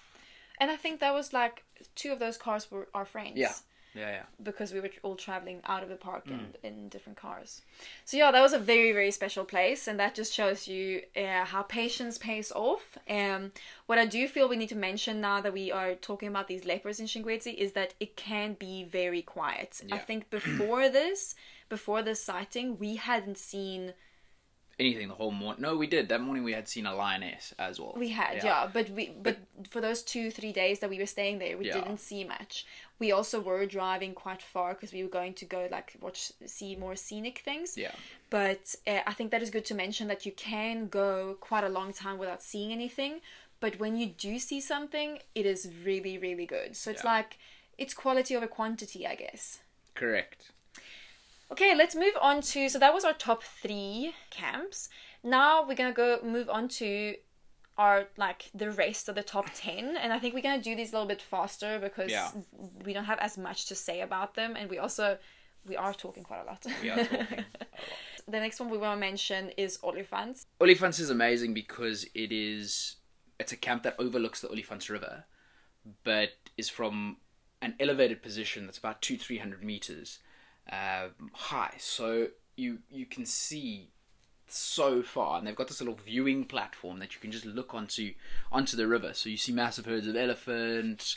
[0.61, 1.65] And I think that was like
[1.95, 3.37] two of those cars were our friends.
[3.37, 3.53] Yeah.
[3.95, 4.23] Yeah, yeah.
[4.43, 7.63] Because we were all traveling out of the park and in different cars.
[8.05, 11.45] So yeah, that was a very very special place, and that just shows you uh,
[11.45, 12.99] how patience pays off.
[13.09, 13.53] Um,
[13.87, 16.65] what I do feel we need to mention now that we are talking about these
[16.65, 19.81] lepers in Shingwedzi is that it can be very quiet.
[19.93, 21.37] I think before this,
[21.69, 23.95] before this sighting, we hadn't seen
[24.79, 25.63] Anything the whole morning?
[25.63, 26.09] No, we did.
[26.09, 27.95] That morning we had seen a lioness as well.
[27.97, 29.37] We had, yeah, but we but
[29.71, 31.75] for those two three days that we were staying there, we Yeah.
[31.75, 32.67] didn't see much.
[32.99, 36.75] We also were driving quite far because we were going to go like watch see
[36.75, 37.77] more scenic things.
[37.79, 37.93] Yeah.
[38.31, 41.69] But uh, I think that is good to mention that you can go quite a
[41.69, 43.21] long time without seeing anything.
[43.61, 46.75] But when you do see something, it is really really good.
[46.77, 47.13] So it's Yeah.
[47.15, 47.39] like
[47.79, 49.61] it's quality over quantity, I guess.
[49.95, 50.51] Correct.
[51.55, 52.69] Okay, let's move on to.
[52.69, 54.89] So that was our top three camps.
[55.23, 57.15] Now we're gonna go move on to
[57.79, 60.91] our like the rest of the top ten, and I think we're gonna do these
[60.91, 62.33] a little bit faster because Yeah.
[62.85, 65.17] we don't have as much to say about them, and we also
[65.65, 66.67] we are talking quite a lot.
[66.83, 67.45] We are talking.
[68.27, 70.47] the next one we want to mention is Olifants.
[70.61, 72.97] Olifants is amazing because it is
[73.39, 75.25] it's a camp that overlooks the Olifants River,
[76.03, 77.19] but is from
[77.63, 80.19] an elevated position that's about two three hundred meters
[80.71, 81.75] um, high.
[81.79, 83.91] So you you can see
[84.47, 88.15] so far, and they've got this little viewing platform that you can just look onto
[88.53, 89.13] onto the river.
[89.15, 91.17] So you see massive herds of elephant,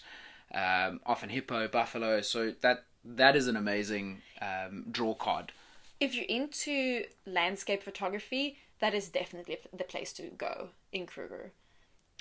[0.54, 2.22] um, often hippo, buffalo.
[2.22, 5.52] So that that is an amazing um, draw card.
[6.00, 11.52] If you're into landscape photography, that is definitely the place to go in Kruger.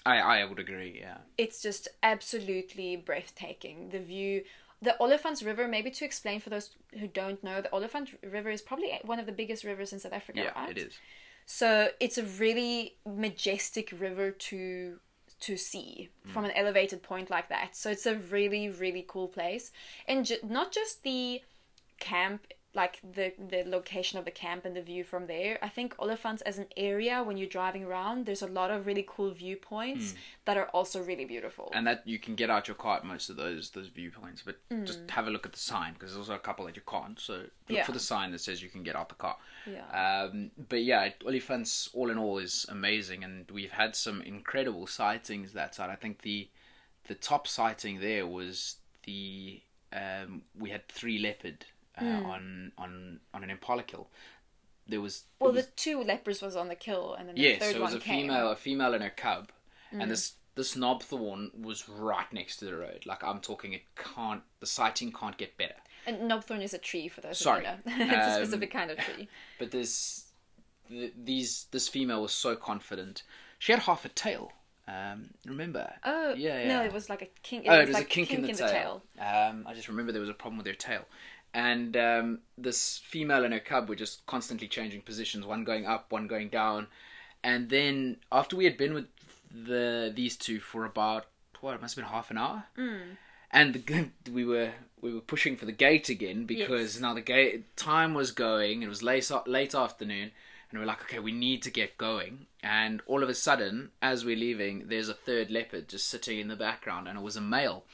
[0.04, 0.98] I I would agree.
[1.00, 1.18] Yeah.
[1.36, 3.90] it's just absolutely breathtaking.
[3.90, 4.44] The view,
[4.86, 5.66] the Olifants River.
[5.66, 9.26] Maybe to explain for those who don't know, the Olifant River is probably one of
[9.26, 10.38] the biggest rivers in South Africa.
[10.44, 10.70] Yeah, right?
[10.70, 10.94] it is.
[11.44, 14.98] So it's a really majestic river to
[15.38, 16.30] to see mm.
[16.30, 17.76] from an elevated point like that.
[17.76, 19.72] So it's a really really cool place,
[20.06, 21.42] and ju- not just the
[21.98, 22.46] camp
[22.82, 25.58] like the the location of the camp and the view from there.
[25.62, 29.04] I think Olifants as an area when you're driving around, there's a lot of really
[29.14, 31.66] cool viewpoints that are also really beautiful.
[31.76, 34.56] and that you can get out your car at most of those those viewpoints but
[34.70, 34.84] Mm.
[34.90, 37.18] just have a look at the sign because there's also a couple that you can't
[37.28, 37.84] so look Yeah.
[37.88, 39.36] for the sign that says you can get out the car
[39.76, 39.86] Yeah.
[40.04, 45.52] um, but yeah Olifants all in all is amazing and we've had some incredible sightings
[45.52, 46.48] that side I think the
[47.10, 49.62] the top sighting there was the
[49.92, 51.58] um, we had three leopard
[51.98, 52.26] uh, Hmm.
[52.26, 54.08] on on on an impala kill
[54.88, 57.58] there was well, was- the two lepers was on the kill, and then the Yes,
[57.60, 58.18] third so it was a came.
[58.18, 58.28] Mm.
[58.28, 59.50] female, a female and her cub,
[59.90, 63.04] and this this knobthorn was right next to the road.
[63.04, 64.42] Like I'm talking, it can't.
[64.60, 65.74] The sighting can't get better.
[66.06, 67.64] And knobthorn is a tree for those Sorry.
[67.66, 68.04] who don't know.
[68.04, 69.28] it's a Um, specific kind of tree.
[69.58, 70.26] But this,
[70.88, 73.24] th- these, this female was so confident.
[73.58, 74.52] She had half a tail.
[74.86, 75.92] Um, remember?
[76.04, 76.68] Oh, yeah, yeah.
[76.68, 77.66] No, it was like a kink.
[77.66, 79.02] It oh, was it was like a kink, in the tail.
[79.18, 81.06] Um, I just remember there was a problem with her tail,
[81.56, 86.12] and um, this female and her cub were just constantly changing positions, one going up,
[86.12, 86.86] one going down,
[87.42, 89.06] and then after we had been with
[89.50, 91.24] the these two for about
[91.62, 93.16] what it must have been half an hour, Mm.
[93.50, 97.00] and the, we were we were pushing for the gate again because Yes.
[97.00, 98.82] now the gate time was going.
[98.82, 100.32] It was late late afternoon.
[100.68, 102.46] And we're like, okay, we need to get going.
[102.60, 106.48] And all of a sudden, as we're leaving, there's a third leopard just sitting in
[106.48, 107.84] the background, and it was a male.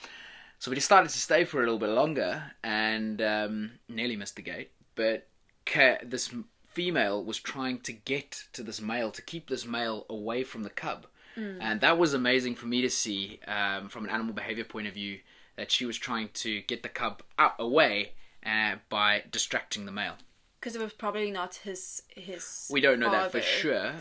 [0.63, 4.43] So we decided to stay for a little bit longer and um, nearly missed the
[4.43, 4.71] gate.
[4.95, 5.27] But
[5.67, 6.33] ca- this
[6.69, 10.71] female was trying to get to this male to keep this male away from the
[10.71, 11.09] cub.
[11.35, 14.95] And that was amazing for me to see um, from an animal behavior point of
[14.95, 15.19] view
[15.57, 18.13] that she was trying to get the cub out away
[18.47, 20.15] uh, by distracting the male.
[20.61, 22.69] Because it was probably not his his.
[22.71, 23.95] We don't know that for sure,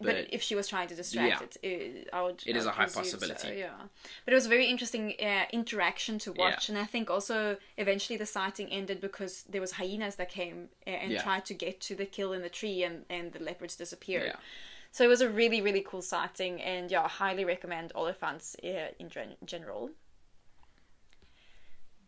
[0.00, 1.70] but, But- if she was trying to distract Yeah.
[1.70, 2.42] it, it, I would.
[2.46, 3.48] It I is would a high possibility.
[3.48, 3.74] So, yeah,
[4.24, 6.74] but it was a very interesting uh, interaction to watch, Yeah.
[6.76, 10.90] and I think also eventually the sighting ended because there was hyenas that came uh,
[10.90, 11.22] and Yeah.
[11.22, 14.34] tried to get to the kill in the tree, and and the leopards disappeared.
[14.90, 18.92] So it was a really really cool sighting, and yeah, I highly recommend Olifants uh,
[18.98, 19.90] in gen- general.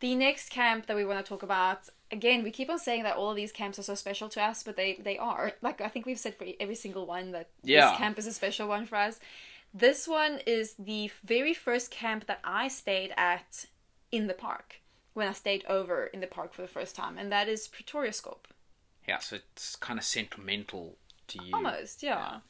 [0.01, 3.16] The next camp that we want to talk about, again, we keep on saying that
[3.16, 5.53] all of these camps are so special to us, but they, they are.
[5.62, 7.90] Like, I think we've said for every single one that Yeah.
[7.90, 9.19] this camp is a special one for us.
[9.75, 13.66] This one is the very first camp that I stayed at
[14.11, 14.81] in the park
[15.14, 18.38] when I stayed over in the park for the first time, and that is Pretoriuskop.
[19.09, 20.97] Yeah, so it's kind of sentimental
[21.29, 21.55] to you.
[21.55, 22.40] Almost, yeah.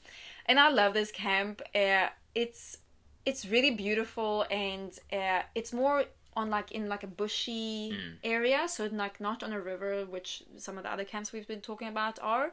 [0.47, 1.63] And I love this camp.
[1.75, 2.79] Uh, it's
[3.25, 6.05] it's really beautiful, and uh, it's more
[6.37, 10.77] on like in like a bushy area, so like not on a river, which some
[10.77, 12.53] of the other camps we've been talking about are.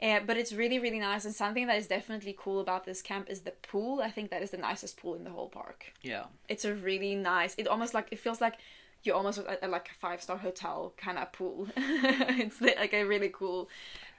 [0.00, 3.28] Uh, but it's really really nice, and something that is definitely cool about this camp
[3.28, 4.00] is the pool.
[4.00, 5.92] I think that is the nicest pool in the whole park.
[6.02, 6.24] Yeah.
[6.48, 7.54] It's a really nice.
[7.58, 8.58] It almost like it feels like
[9.02, 11.68] you're almost at, at like a five star hotel kind of pool.
[11.76, 13.68] it's like a really cool,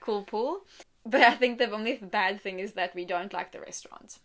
[0.02, 0.66] cool pool.
[1.06, 4.20] But I think the only bad thing is that we don't like the restaurant.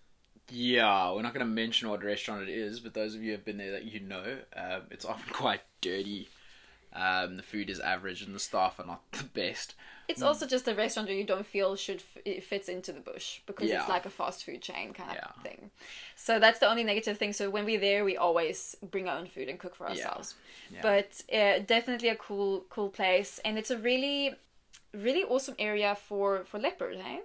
[0.51, 3.37] Yeah, we're not going to mention what restaurant it is, but those of you who
[3.37, 6.29] have been there that you know, um, it's often quite dirty.
[6.93, 9.75] Um, the food is average and the staff are not the best.
[10.07, 13.01] It's also just a restaurant that you don't feel should f- it fits into the
[13.01, 13.81] bush because Yeah.
[13.81, 15.43] it's like a fast food chain kind of Yeah.
[15.43, 15.71] thing.
[16.15, 17.33] So that's the only negative thing.
[17.33, 20.35] So when we're there, we always bring our own food and cook for ourselves.
[20.71, 20.83] Yeah.
[20.83, 24.35] But uh, definitely a cool, cool place, and it's a really,
[24.95, 26.97] really awesome area for for leopard.
[26.97, 27.21] Hey,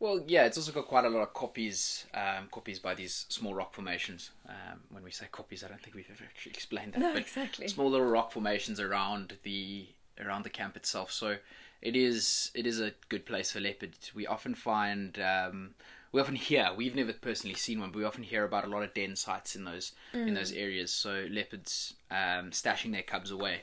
[0.00, 3.54] Well, yeah, it's also got quite a lot of koppies, um, koppies by these small
[3.54, 4.30] rock formations.
[4.48, 7.00] Um, when we say koppies, I don't think we've ever actually explained that.
[7.00, 7.68] No, but exactly.
[7.68, 9.86] Small little rock formations around the
[10.20, 11.10] around the camp itself.
[11.12, 11.36] So
[11.80, 13.92] it is it is a good place for leopard.
[14.14, 15.74] We often find um,
[16.12, 18.82] we often hear we've never personally seen one, but we often hear about a lot
[18.82, 20.34] of den sites in those in Mm.
[20.34, 20.92] those areas.
[20.92, 23.62] So leopards um, stashing their cubs away.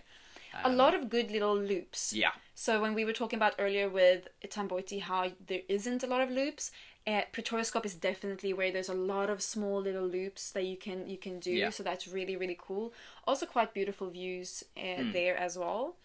[0.64, 2.12] a lot of good little loops.
[2.12, 6.20] Yeah, So when we were talking about earlier with Tamboti how there isn't a lot
[6.20, 6.72] of loops,
[7.08, 11.08] uh, Pretoriuskop is definitely where there's a lot of small little loops that you can
[11.08, 11.52] you can do.
[11.52, 11.70] Yeah.
[11.70, 12.92] So that's really really cool.
[13.26, 15.12] Also quite beautiful views uh, Hmm.
[15.14, 15.96] there as well.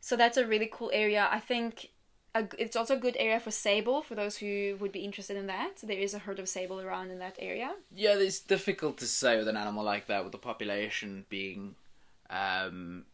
[0.00, 1.28] So that's a really cool area.
[1.30, 1.90] I think
[2.34, 5.48] a, it's also a good area for sable for those who would be interested in
[5.48, 5.74] that.
[5.82, 7.74] There is a herd of sable around in that area.
[7.94, 11.74] Yeah, it's difficult to say with an animal like that, with the population being,
[12.30, 13.04] um,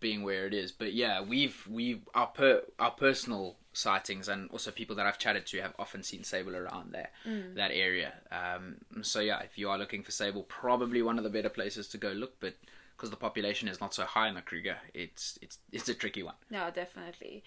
[0.00, 0.72] being where it is.
[0.72, 5.46] But yeah, we've we our per our personal sightings and also people that I've chatted
[5.46, 7.10] to have often seen sable around there,
[7.54, 8.12] that area.
[8.30, 11.88] Um, so yeah, if you are looking for sable, probably one of the better places
[11.88, 12.38] to go look.
[12.40, 12.54] But
[12.96, 16.22] because the population is not so high in the Kruger, it's it's it's a tricky
[16.22, 16.34] one.
[16.50, 17.42] No, definitely.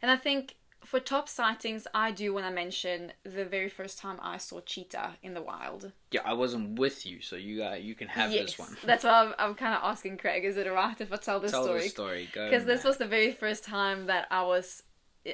[0.00, 4.18] And I think for top sightings, I do want to mention the very first time
[4.22, 5.92] I saw cheetah in the wild.
[6.10, 8.76] Yeah, I wasn't with you, so you uh, you can have this one.
[8.84, 11.50] That's why I'm, I'm kind of asking Craig, is it alright if I tell this
[11.50, 11.80] Tell story?
[11.80, 12.28] Tell the story.
[12.32, 12.50] Go.
[12.50, 14.82] Because this was the very first time that I was,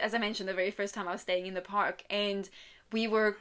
[0.01, 2.49] as I mentioned, the very first time I was staying in the park, and
[2.93, 3.37] we were.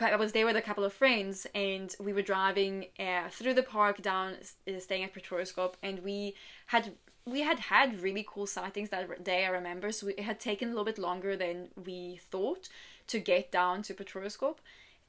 [0.00, 3.62] I was there with a couple of friends, and we were driving uh, through the
[3.62, 6.34] park down, uh, staying at Pretoriuskop, and we
[6.66, 9.44] had we had had really cool sightings that day.
[9.44, 12.68] I remember, so it had taken a little bit longer than we thought
[13.08, 14.56] to get down to Pretoriuskop,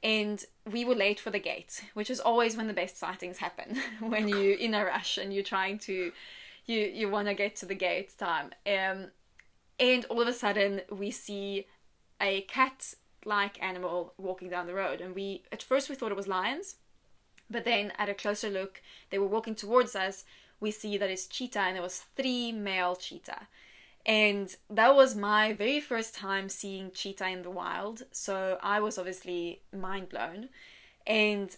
[0.04, 3.78] and we were late for the gate, which is always when the best sightings happen
[4.00, 6.12] when you're in a rush and you're trying to,
[6.66, 8.52] you you want to get to the gate time.
[8.68, 9.08] Um,
[9.80, 11.68] and all of a sudden we see
[12.22, 16.28] a cat-like animal walking down the road, and we at first we thought it was
[16.28, 16.76] lions,
[17.50, 20.26] but then at a closer look, they were walking towards us.
[20.66, 23.44] We see that it's cheetah, and there was three male cheetah.
[24.06, 24.48] And
[24.80, 28.36] that was my very first time seeing cheetah in the wild, so
[28.76, 30.50] I was obviously mind blown.
[31.06, 31.50] And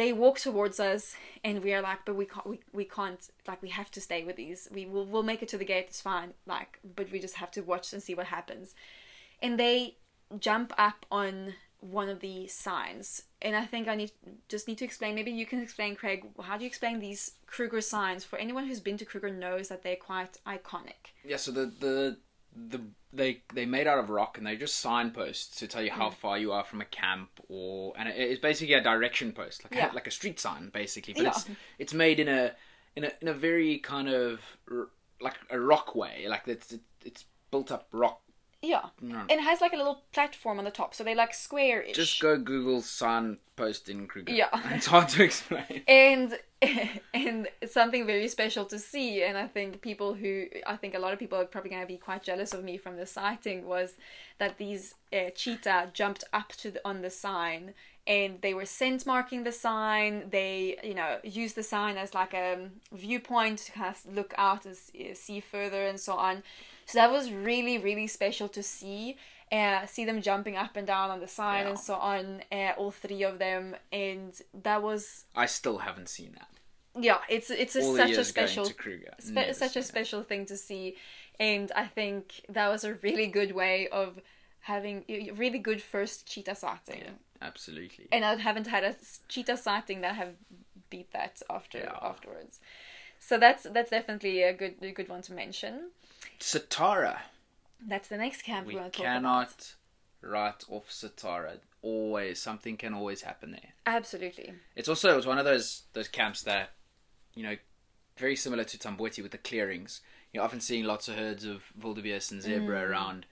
[0.00, 3.60] they walk towards us, and we are like, "But we can't, we, we can't, like,
[3.66, 4.60] we have to stay with these.
[4.78, 5.86] We will, we'll make it to the gate.
[5.88, 8.74] It's fine, like, but we just have to watch and see what happens."
[9.42, 9.76] And they
[10.48, 14.12] jump up on one of the signs, and I think I need
[14.48, 15.14] just need to explain.
[15.14, 16.26] Maybe you can explain, Craig.
[16.42, 18.24] How do you explain these Kruger signs?
[18.24, 21.12] For anyone who's been to Kruger knows that they're quite iconic.
[21.24, 22.16] Yeah, so the the
[22.54, 22.80] the
[23.12, 25.94] they they made out of rock and they're just signposts to tell you Mm.
[25.94, 29.64] how far you are from a camp or and it, it's basically a direction post
[29.64, 29.92] like Yeah.
[29.92, 31.28] a, like a street sign basically, but Yeah.
[31.30, 31.46] it's
[31.78, 32.52] it's made in a
[32.96, 34.40] in a in a very kind of
[34.70, 34.88] r-
[35.20, 38.20] like a rock way, like it's it's built up rock.
[38.62, 39.20] Yeah, No.
[39.20, 41.96] and it has like a little platform on the top, so they like square-ish.
[41.96, 44.32] Just go Google sign post in Kruger.
[44.32, 44.48] Yeah.
[44.74, 45.82] it's hard to explain.
[45.88, 46.38] and
[47.14, 49.22] and it's something very special to see.
[49.22, 51.88] And I think people who, I think a lot of people are probably going to
[51.88, 53.94] be quite jealous of me from the sighting was
[54.38, 57.72] that these uh, cheetah jumped up to the, on the sign
[58.06, 60.28] and they were scent marking the sign.
[60.30, 64.66] They, you know, used the sign as like a viewpoint to kind of look out
[64.66, 64.76] and
[65.16, 66.42] see further and so on.
[66.90, 69.16] So that was really, really special to see.
[69.52, 71.70] Uh, see them jumping up and down on the sign Yeah.
[71.70, 74.32] and so on, uh, all three of them, and
[74.62, 76.48] that was I still haven't seen that.
[77.08, 79.14] yeah, it's it's a, such a special going to Kruger.
[79.18, 80.96] spe- such a special thing to see
[81.38, 82.22] and i think
[82.56, 84.08] that was a really good way of
[84.72, 88.06] having a really good first cheetah sighting Yeah, absolutely.
[88.12, 88.94] and i haven't had a
[89.28, 90.34] cheetah sighting that have
[90.90, 91.96] beat that after Yeah.
[92.12, 92.54] afterwards
[93.28, 95.74] so that's that's definitely a good a good one to mention
[96.40, 97.18] Satara.
[97.86, 99.74] that's the next camp we, We want cannot
[100.22, 101.58] write off Satara.
[101.82, 103.70] Always something can always happen there.
[103.86, 106.70] absolutely It's also it's one of those those camps that,
[107.34, 107.56] you know,
[108.18, 110.00] very similar to Tamboti with the clearings.
[110.32, 112.88] You're often seeing lots of herds of wildebeest and zebra Mm.
[112.90, 113.26] around.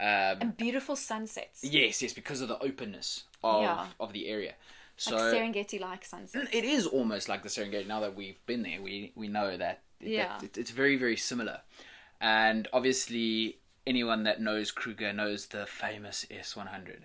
[0.00, 3.86] Um, and beautiful sunsets yes, yes, because of the openness of Yeah.
[4.00, 4.54] of the area.
[4.96, 7.86] So like serengeti like sunsets it is almost like the Serengeti.
[7.86, 10.38] Now that we've been there, we we know that, that Yeah.
[10.42, 11.60] it- it's very very similar.
[12.22, 17.00] And obviously, anyone that knows Kruger knows the famous S100.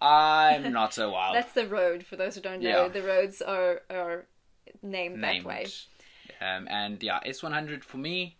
[0.00, 1.36] I'm not so wild.
[1.36, 2.88] that's the road for those who don't know Yeah.
[2.88, 4.26] the roads are are
[4.82, 5.44] named, named.
[5.44, 5.66] that way
[6.40, 8.36] Um, and yeah, S100 for me.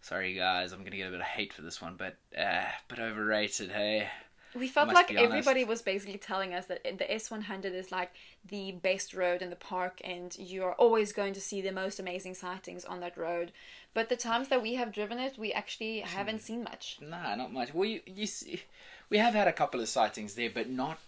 [0.00, 2.98] Sorry guys, I'm gonna get a bit of hate for this one, but uh, but
[2.98, 3.70] overrated.
[3.70, 4.08] Hey,
[4.54, 8.12] We felt like everybody was basically telling us that the S100 is like
[8.48, 12.34] the best road in the park and you're always going to see the most amazing
[12.34, 13.50] sightings on that road.
[13.94, 16.98] But the times that we have driven it, we actually haven't seen much.
[17.00, 17.74] nah, not much.
[17.74, 18.62] Well, you, you see,
[19.10, 20.98] we have had a couple of sightings there, but not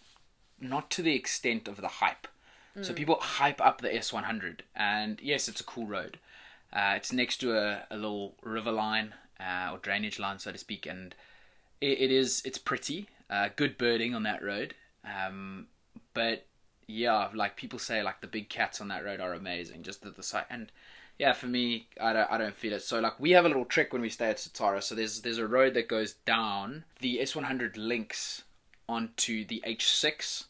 [0.60, 2.26] not to the extent of the hype.
[2.82, 2.96] So Mm.
[2.96, 6.18] people hype up the S100, and yes, it's a cool road.
[6.72, 10.58] Uh, it's next to a, a little river line uh, or drainage line, so to
[10.58, 11.14] speak, and
[11.80, 13.08] it, it is it's pretty.
[13.28, 14.74] Uh, good birding on that road,
[15.04, 15.66] um,
[16.14, 16.46] but
[16.86, 19.82] yeah, like people say, like the big cats on that road are amazing.
[19.82, 20.70] Just the, the sight, and
[21.18, 22.82] yeah, for me, I don't I don't feel it.
[22.82, 24.82] So like we have a little trick when we stay at Satara.
[24.82, 26.84] So there's there's a road that goes down.
[27.00, 28.44] The S100 links
[28.88, 30.44] onto the H6,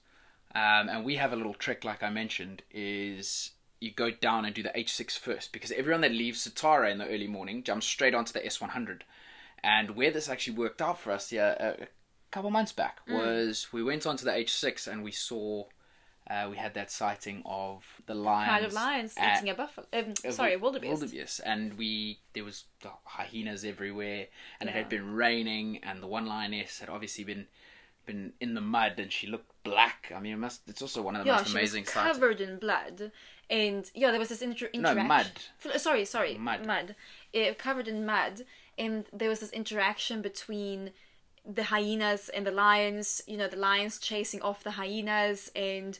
[0.54, 4.54] um, and we have a little trick, like I mentioned, is you go down and
[4.54, 8.14] do the H6 first because everyone that leaves Satara in the early morning jumps straight
[8.14, 9.02] onto the S100.
[9.62, 11.86] And where this actually worked out for us, yeah, a, a
[12.36, 15.64] couple months back, was we went onto the H6 and we saw.
[16.28, 18.50] Uh, we had that sighting of the lions.
[18.50, 19.86] Kind of lions at- eating a buffalo.
[19.92, 21.00] Um, sorry, wil- wildebeest.
[21.00, 24.26] wildebeest, and we there was the hyenas everywhere,
[24.60, 27.46] and it had been raining, and the one lioness had obviously been
[28.06, 30.12] been in the mud, and she looked black.
[30.14, 30.62] I mean, it must.
[30.68, 32.12] It's also one of the Yeah, most amazing sights.
[32.18, 33.12] covered in blood,
[33.48, 35.06] and yeah, there was this inter- No, interaction.
[35.08, 35.30] mud.
[35.64, 36.66] F- Sorry, sorry, Mud.
[36.66, 36.96] mud.
[37.34, 38.44] Uh, covered in mud,
[38.76, 40.90] and there was this interaction between
[41.46, 43.22] the hyenas and the lions.
[43.26, 45.98] You know, the lions chasing off the hyenas, and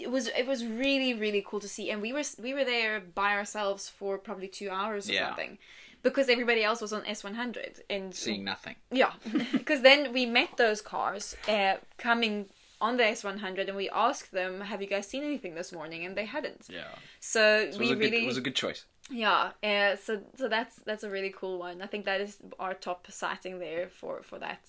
[0.00, 1.90] it was it was really really cool to see.
[1.90, 5.28] And we were we were there by ourselves for probably two hours or Yeah.
[5.28, 5.58] something.
[6.00, 8.76] Because everybody else was on S100 and Seeing nothing.
[8.92, 9.14] yeah,
[9.52, 12.46] because then we met those cars uh, coming
[12.80, 16.16] on the S100, and we asked them, "Have you guys seen anything this morning?" And
[16.16, 16.66] they hadn't.
[16.70, 16.84] Yeah,
[17.18, 18.84] So, so it we good, really, it was a good choice.
[19.10, 19.52] Yeah.
[19.62, 21.82] Uh, so so that's that's a really cool one.
[21.82, 24.60] I think that is our top sighting there for for that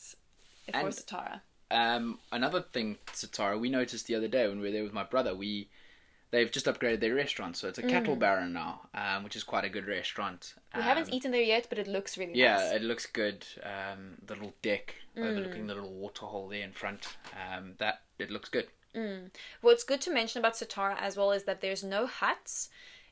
[0.72, 1.42] for And- Satara.
[1.72, 5.04] Um, another thing, Satara, we noticed the other day when we were there with my
[5.04, 5.70] brother, we
[6.32, 9.66] they've just upgraded their restaurant, so it's a cattle baron now, um, which is quite
[9.66, 10.54] a good restaurant.
[10.74, 10.76] Mm.
[10.78, 12.72] We Um, haven't eaten there yet, but it looks really Yeah, nice.
[12.74, 13.46] it looks good.
[13.64, 15.28] Um, the little deck Mm.
[15.28, 17.18] overlooking the little waterhole there in front.
[17.40, 18.68] Um, that it looks good.
[19.62, 22.70] What's good to mention about Satara as well is that there's no huts.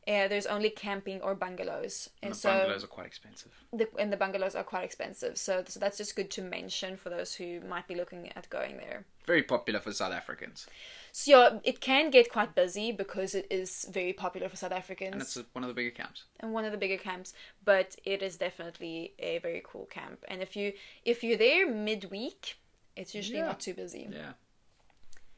[0.08, 3.52] Uh, there's only camping or bungalows, and, And the so bungalows are quite expensive.
[3.74, 5.38] the, and the bungalows are quite expensive.
[5.38, 8.78] So, so that's just good to mention for those who might be looking at going
[8.78, 9.06] there.
[9.26, 10.66] Very popular for South Africans,
[11.12, 15.14] So yeah, it can get quite busy because it is very popular for South Africans
[15.14, 16.24] and it's one of the bigger camps.
[16.40, 17.34] and one of the bigger camps.
[17.66, 20.24] But it is definitely a very cool camp.
[20.30, 20.72] And if you
[21.04, 22.56] if you're there midweek,
[22.96, 23.48] it's usually Yeah.
[23.48, 24.08] not too busy.
[24.10, 24.34] Yeah,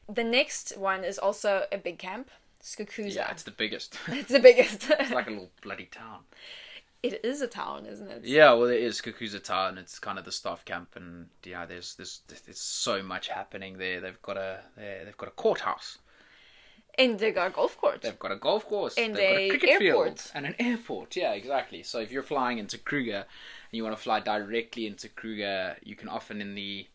[0.08, 2.30] The next one is also a big camp,
[2.62, 3.14] Skukuza.
[3.14, 3.96] yeah, it's the biggest.
[4.08, 4.90] it's the biggest.
[4.98, 6.20] it's like a little bloody town.
[7.02, 8.24] it is a town, isn't it?
[8.24, 9.78] Yeah, well, it is Skukuza town.
[9.78, 14.00] It's kind of the staff camp, and yeah, there's there's there's so much happening there.
[14.00, 15.98] They've got a they- they've got a courthouse.
[16.98, 18.02] And they got a golf court.
[18.02, 18.98] They've got a golf course.
[18.98, 20.18] And they've got a a cricket airport.
[20.20, 21.14] field and an airport.
[21.16, 21.82] Yeah, exactly.
[21.84, 23.24] So if you're flying into Kruger and
[23.72, 26.88] you want to fly directly into Kruger, you can often in the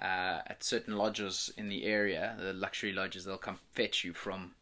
[0.00, 4.52] uh, at certain lodges in the area, the luxury lodges, they'll come fetch you from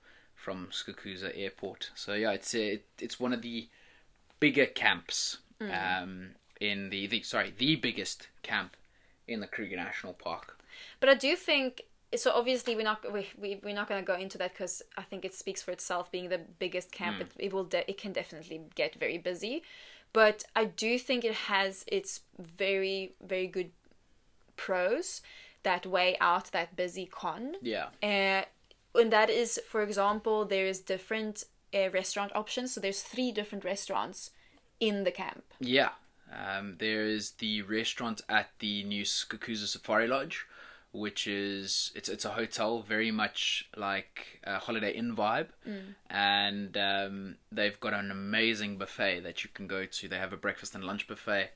[0.50, 1.90] from Skukuza Airport.
[1.94, 3.68] So yeah, it's it, it's one of the
[4.40, 6.30] bigger camps um,
[6.60, 8.76] in the, the sorry the biggest camp
[9.28, 10.58] in the Kruger National Park.
[10.98, 11.82] But I do think
[12.16, 12.32] so.
[12.32, 15.24] Obviously, we're not we, we we're not going to go into that because I think
[15.24, 16.10] it speaks for itself.
[16.10, 19.62] Being the biggest camp, it, it will de- it can definitely get very busy.
[20.12, 23.70] But I do think it has its very very good
[24.56, 25.22] pros
[25.62, 27.54] that weigh out that busy con.
[27.62, 28.44] Yeah, Uh,
[28.94, 32.72] and that is, for example, there's different uh, restaurant options.
[32.72, 34.30] So there's three different restaurants
[34.80, 35.44] in the camp.
[35.60, 35.90] yeah.
[36.32, 40.46] Um, there is the restaurant at the new Skukuza Safari Lodge,
[40.92, 45.48] which is it's it's a hotel very much like a Holiday Inn vibe,
[46.08, 50.08] and um, they've got an amazing buffet that you can go to.
[50.08, 51.50] They have a breakfast and lunch buffet,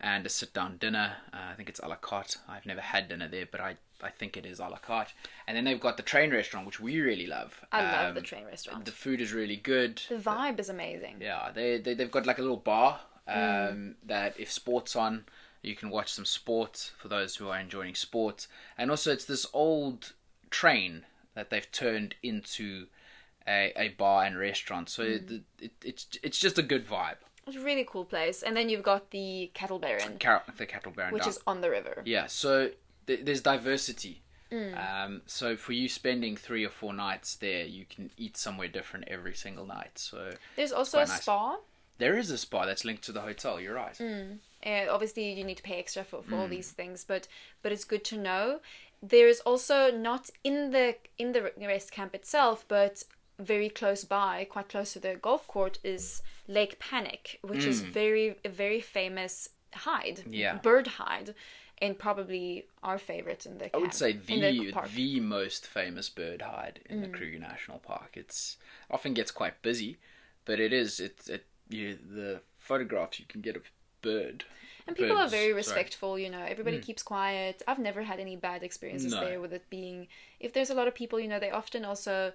[0.00, 1.16] and a sit down dinner.
[1.32, 2.36] Uh, I think it's a la carte.
[2.48, 5.12] I've never had dinner there, but I I think it is a la carte.
[5.46, 7.60] And then they've got the train restaurant, which we really love.
[7.72, 8.84] I love Um, the train restaurant.
[8.84, 10.02] The food is really good.
[10.08, 11.16] The vibe is amazing.
[11.20, 15.24] Yeah, they, they they've got like a little bar um, that if sports on,
[15.62, 18.48] you can watch some sports for those who are enjoying sports.
[18.78, 20.12] And also, it's this old
[20.50, 22.86] train that they've turned into
[23.46, 24.88] a, a bar and restaurant.
[24.88, 25.30] So it,
[25.60, 27.16] it, it's it's just a good vibe.
[27.46, 28.42] It's a really cool place.
[28.42, 31.30] And then you've got the Cattle Baron, Car- the Cattle Baron, which Down.
[31.30, 32.02] is on the river.
[32.04, 32.70] Yeah, so
[33.10, 34.22] th- there's diversity.
[34.52, 39.04] Um, so for you spending three or four nights there, you can eat somewhere different
[39.08, 39.92] every single night.
[39.94, 41.22] So There's also a nice.
[41.22, 41.56] spa.
[41.98, 43.60] there is a spa that's linked to the hotel.
[43.60, 43.96] You're right.
[44.00, 46.56] Uh, obviously, you need to pay extra for, for all Mm.
[46.56, 47.28] these things, but
[47.62, 48.60] but it's good to know.
[49.02, 51.42] There is also not in the in the
[51.74, 53.04] rest camp itself, but
[53.38, 58.34] very close by, quite close to the golf court, is Lake Panic, which is very
[58.44, 59.48] very famous
[59.86, 60.34] hide, Mm.
[60.44, 60.54] Yeah.
[60.56, 61.34] bird hide,
[61.80, 63.74] and probably our favorite in the camp.
[63.74, 68.10] I would say the the the most famous bird hide in the Kruger National Park.
[68.14, 68.56] It's
[68.90, 69.98] often gets quite busy,
[70.44, 73.62] but it is it's it you the photographs you can get of
[74.02, 74.44] bird.
[74.86, 75.56] And people are birds, very sorry.
[75.56, 76.42] respectful, you know.
[76.42, 77.62] Everybody keeps quiet.
[77.68, 79.20] I've never had any bad experiences No.
[79.20, 80.08] there with it being.
[80.40, 82.32] If there's a lot of people, you know, they often also,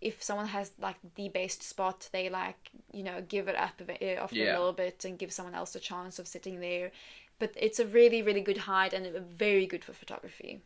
[0.00, 4.04] if someone has like the best spot, they like you know give it up uh,
[4.04, 4.52] after Yeah.
[4.52, 6.92] a little bit and give someone else a chance of sitting there.
[7.40, 10.60] But it's a really, really good hide and very good for photography.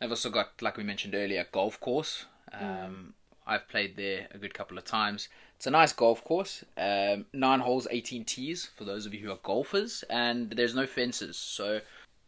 [0.00, 2.24] They've also got, like we mentioned earlier, a golf course.
[2.52, 3.12] Um, Mm.
[3.48, 5.28] I've played there a good couple of times.
[5.54, 6.64] It's a nice golf course.
[6.76, 10.86] Um, nine holes, 18 tees for those of you who are golfers, and there's no
[10.86, 11.36] fences.
[11.36, 11.80] So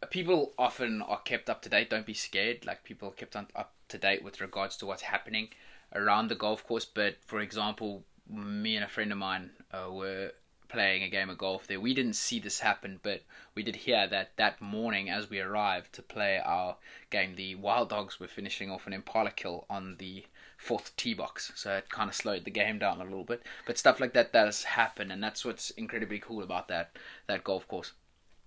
[0.09, 1.89] people often are kept up to date.
[1.89, 2.65] Don't be scared.
[2.65, 5.49] Like people are kept on, up to date with regards to what's happening
[5.93, 6.85] around the golf course.
[6.85, 10.31] But for example, me and a friend of mine uh, were
[10.69, 11.81] playing a game of golf there.
[11.81, 13.23] We didn't see this happen, but
[13.55, 16.77] we did hear that that morning as we arrived to play our
[17.09, 20.25] game, the Wild Dogs were finishing off an Impala kill on the
[20.57, 21.51] fourth tee box.
[21.55, 23.43] So it kind of slowed the game down a little bit.
[23.65, 26.91] But stuff like that does happen, and that's what's incredibly cool about that
[27.27, 27.93] that golf course.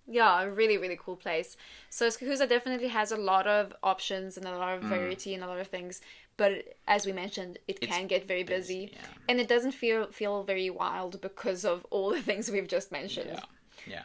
[0.07, 1.57] Yeah, a really, really cool place.
[1.89, 4.83] So Skukuza definitely has a lot of options and a lot Mm.
[4.83, 6.01] of variety and a lot of things.
[6.37, 9.09] But as we mentioned, it can get very busy, busy, yeah.
[9.29, 13.31] and it doesn't feel feel very wild because of all the things we've just mentioned.
[13.33, 13.45] Yeah,
[13.87, 14.03] yeah.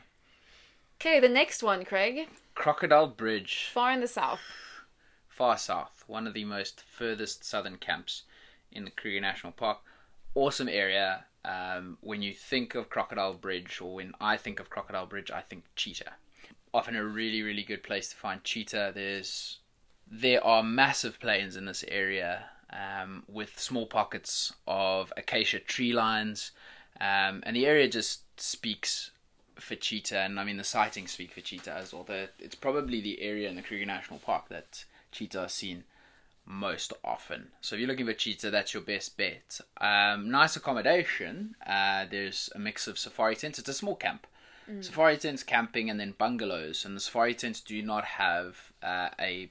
[1.00, 4.42] Okay, the next one, Craig, Crocodile Bridge, far in the south.
[5.28, 8.24] far south, one of the most furthest southern camps
[8.72, 9.80] in the Kruger National Park.
[10.36, 11.26] Awesome area.
[11.46, 15.42] Um, when you think of Crocodile Bridge, or when I think of Crocodile Bridge, I
[15.42, 16.14] think cheetah.
[16.74, 18.92] Often a really, really good place to find cheetah.
[18.94, 19.60] There's
[20.12, 26.52] there are massive plains in this area um, with small pockets of acacia tree lines,
[27.00, 29.12] um, and the area just speaks
[29.56, 30.20] for cheetah.
[30.20, 32.04] And I mean, the sightings speak for cheetah as well.
[32.04, 35.84] The, it's probably the area in the Kruger National Park that cheetah are seen
[36.46, 37.50] most often.
[37.62, 39.60] So if you're looking for cheetah, that's your best bet.
[39.82, 41.56] Um, nice accommodation.
[41.66, 43.60] Uh, there's a mix of safari tents.
[43.60, 44.28] It's a small camp.
[44.82, 46.84] Safari tents, camping, and then bungalows.
[46.84, 49.50] And the safari tents do not have uh, a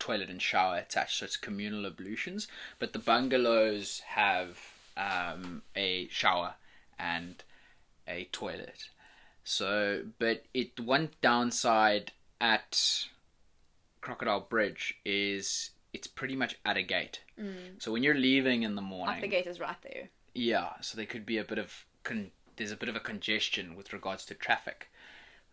[0.00, 2.48] toilet and shower attached, so it's communal ablutions.
[2.80, 4.58] But the bungalows have
[4.96, 6.54] um, a shower
[6.98, 7.42] and
[8.08, 8.88] a toilet.
[9.44, 13.06] So, but it one downside at
[14.00, 17.20] Crocodile Bridge is it's pretty much at a gate.
[17.78, 20.10] So when you're leaving in the morning, The gate is right there.
[20.34, 23.74] yeah, so there could be a bit of con- there's a bit of a congestion
[23.76, 24.90] with regards to traffic.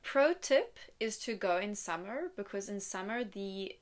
[0.04, 3.78] Pro tip is to go in summer because in summer the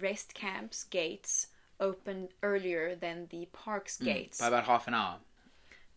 [0.00, 4.38] rest camps gates open earlier than the park's gates.
[4.38, 5.16] By about half an hour.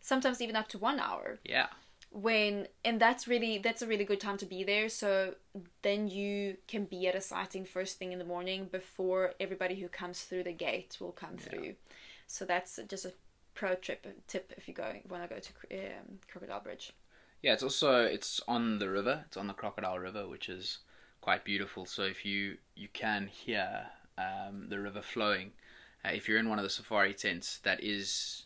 [0.00, 1.38] Sometimes even up to one hour.
[1.44, 1.66] Yeah.
[2.10, 5.34] when and that's really that's a really good time to be there so
[5.82, 9.88] then you can be at a sighting first thing in the morning before everybody who
[9.88, 11.74] comes through the gate will come through
[12.26, 13.12] So that's just a
[13.54, 16.92] pro trip tip if you go want to go to um, Crocodile Bridge.
[17.42, 19.24] Yeah, it's also it's on the river.
[19.26, 20.78] It's on the Crocodile River, which is
[21.24, 21.86] quite beautiful.
[21.86, 23.86] So if you you can hear
[24.18, 25.52] um, the river flowing,
[26.04, 28.44] uh, if you're in one of the safari tents that is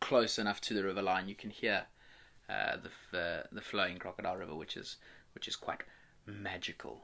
[0.00, 1.86] close enough to the river line, you can hear
[2.50, 4.96] uh, the, the the flowing Crocodile River, which is
[5.34, 5.82] which is quite
[6.26, 6.96] magical.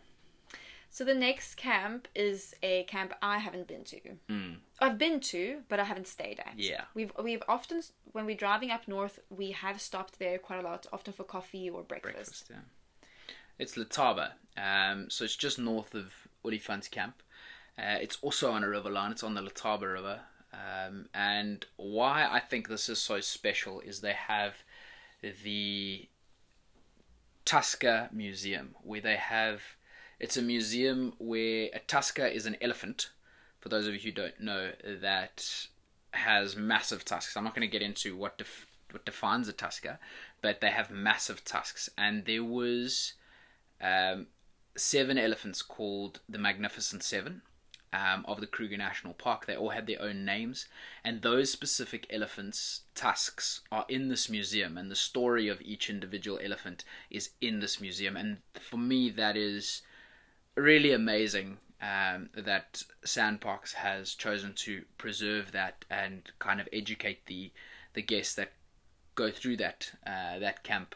[0.91, 4.01] So the next camp is a camp I haven't been to.
[4.29, 4.57] Mm.
[4.81, 6.55] I've been to, but I haven't stayed at.
[6.57, 6.85] Yeah.
[6.95, 7.83] We've we've often
[8.15, 11.71] when we're driving up north, we have stopped there quite a lot, often for coffee
[11.71, 12.15] or breakfast.
[12.15, 12.65] Breakfast, yeah.
[13.59, 16.13] It's Letaba, um, so it's just north of
[16.45, 17.23] Olifants Camp.
[17.79, 19.13] Uh, it's also on a river line.
[19.13, 20.21] It's on the Letaba River.
[20.53, 24.55] Um, and why I think this is so special is they have
[25.23, 26.09] the
[27.45, 29.63] Tusker Museum, where they have
[30.21, 33.11] it's a museum where a tusker is an elephant.
[33.61, 35.67] For those of you who don't know, that
[36.13, 37.37] has massive tusks.
[37.37, 39.99] I'm not going to get into what def- what defines a tusker,
[40.43, 41.89] but they have massive tusks.
[41.97, 43.15] And there was
[43.81, 44.27] um,
[44.77, 47.43] seven elephants called the Magnificent Seven
[47.93, 49.47] um, of the Kruger National Park.
[49.47, 50.67] They all had their own names,
[51.05, 56.39] and those specific elephants' tusks are in this museum, and the story of each individual
[56.43, 58.17] elephant is in this museum.
[58.17, 59.83] And for me, that is
[60.57, 67.53] really amazing um, that SANParks has chosen to preserve that and kind of educate the
[67.95, 68.53] the guests that
[69.15, 70.95] go through that uh, that camp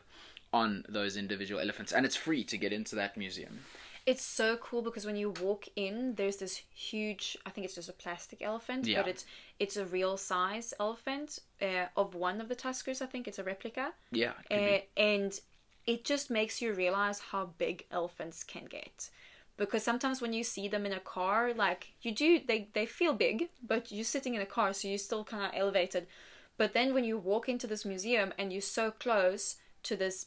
[0.52, 3.60] on those individual elephants, and it's free to get into that museum.
[4.04, 7.36] It's so cool because when you walk in, there's this huge.
[7.46, 9.00] I think it's just a plastic elephant, Yeah.
[9.00, 9.24] but it's
[9.60, 13.00] it's a real size elephant uh, of one of the tuskers.
[13.00, 15.40] I think it's a replica, Yeah, it uh, and
[15.86, 19.08] it just makes you realize how big elephants can get.
[19.56, 23.14] Because sometimes when you see them in a car, like you do, they they feel
[23.14, 26.08] big, but you're sitting in a car, so you're still kind of elevated.
[26.56, 30.26] But then when you walk into this museum and you're so close to this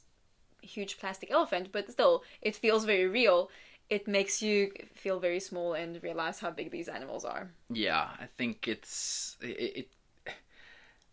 [0.66, 3.49] huge plastic elephant, but still it feels very real.
[3.89, 7.51] It makes you feel very small and realize how big these animals are.
[7.70, 9.88] Yeah, I think it's it,
[10.26, 10.34] it,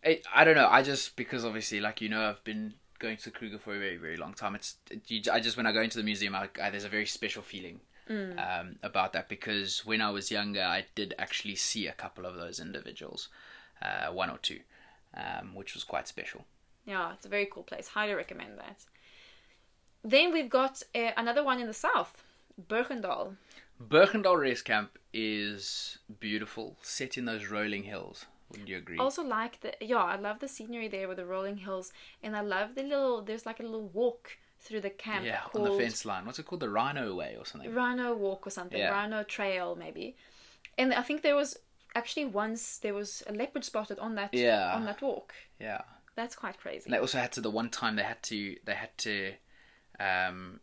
[0.01, 0.25] it.
[0.33, 0.67] I don't know.
[0.69, 3.97] I just because obviously, like you know, I've been going to Kruger for a very
[3.97, 4.55] very long time.
[4.55, 6.89] It's it, you, I just when I go into the museum, I, I, there's a
[6.89, 7.79] very special feeling
[8.37, 12.35] um, about that because when I was younger, I did actually see a couple of
[12.35, 13.29] those individuals,
[13.81, 14.59] uh, one or two,
[15.15, 16.45] um, which was quite special.
[16.85, 17.87] Yeah, it's a very cool place.
[17.87, 18.83] Highly recommend that.
[20.03, 22.23] Then we've got uh, another one in the south,
[22.69, 23.35] Bergendal.
[23.81, 28.25] Bergendal Race Camp is beautiful, set in those rolling hills.
[28.49, 28.99] Wouldn't you agree?
[28.99, 31.91] I also like the yeah, I love the scenery there with the rolling hills,
[32.21, 33.21] and I love the little.
[33.21, 36.25] There's like a little walk through the camp yeah, called on the fence line.
[36.25, 36.61] What's it called?
[36.61, 37.73] The Rhino Way or something?
[37.73, 38.91] Rhino Walk or something, Yeah.
[38.91, 40.15] Rhino Trail maybe.
[40.77, 41.57] And I think there was
[41.95, 44.73] actually once there was a leopard spotted on that Yeah.
[44.73, 45.33] on that walk.
[45.59, 45.81] Yeah.
[46.15, 46.85] That's quite crazy.
[46.85, 49.33] And they also had to the one time they had to they had to
[49.99, 50.59] um,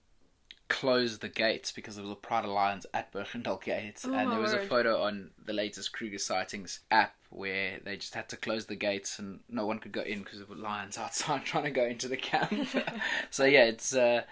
[0.69, 4.31] close the gates because there was a Pride of Lions at Bergendal Gate, Oh, and
[4.33, 8.37] there was a photo on the latest Kruger sightings app where they just had to
[8.37, 11.65] close the gates and no one could go in because there were lions outside trying
[11.65, 12.69] to go into the camp.
[13.31, 14.23] so yeah, it's uh,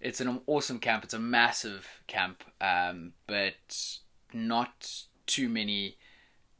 [0.00, 1.04] it's an awesome camp.
[1.04, 3.98] It's a massive camp, um, but
[4.32, 5.96] not too many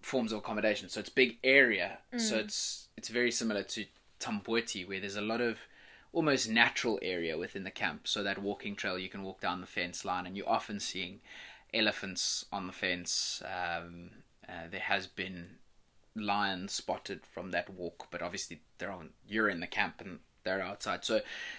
[0.00, 0.88] forms of accommodation.
[0.88, 1.98] So it's big area.
[2.16, 3.84] So it's it's very similar to
[4.20, 5.58] Tamboti, where there's a lot of
[6.14, 8.08] almost natural area within the camp.
[8.08, 11.20] So that walking trail, you can walk down the fence line, and you're often seeing
[11.74, 13.42] elephants on the fence.
[13.44, 14.10] Um,
[14.48, 15.56] uh, there has been
[16.14, 19.10] lions spotted from that walk, but obviously they're on.
[19.28, 21.16] You're in the camp and they're outside, so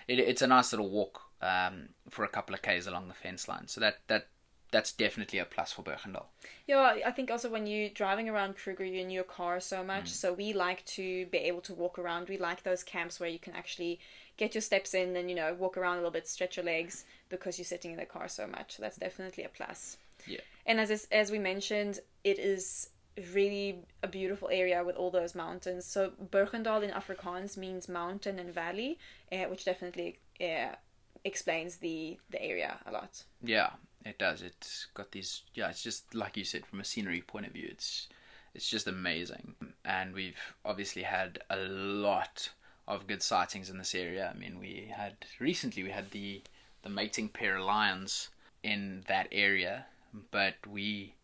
[0.08, 3.48] it, it's a nice little walk um, for a couple of k's along the fence
[3.48, 3.68] line.
[3.68, 4.28] So that that
[4.72, 6.26] that's definitely a plus for Bergendal.
[6.68, 10.10] Yeah, I think also when you're driving around Kruger, you're in your car so much.
[10.10, 12.28] So we like to be able to walk around.
[12.28, 14.00] We like those camps where you can actually
[14.38, 17.06] get your steps in and you know walk around a little bit, stretch your legs
[17.30, 18.76] because you're sitting in the car so much.
[18.76, 19.98] So that's definitely a plus.
[20.28, 20.42] Yeah.
[20.66, 22.90] And as as we mentioned, it is
[23.34, 25.86] really a beautiful area with all those mountains.
[25.86, 29.00] So Bergendal in Afrikaans means mountain and valley,
[29.32, 30.76] uh, which definitely uh,
[31.24, 33.24] explains the the area a lot.
[33.42, 33.72] Yeah,
[34.04, 34.42] it does.
[34.42, 35.44] It's got these.
[35.54, 38.08] Yeah, it's just like you said, from a scenery point of view, it's
[38.54, 39.56] it's just amazing.
[39.84, 42.50] And we've obviously had a lot
[42.88, 44.32] of good sightings in this area.
[44.34, 46.42] I mean, we had recently we had the
[46.84, 48.30] the mating pair of lions
[48.64, 49.86] in that area,
[50.32, 51.16] but we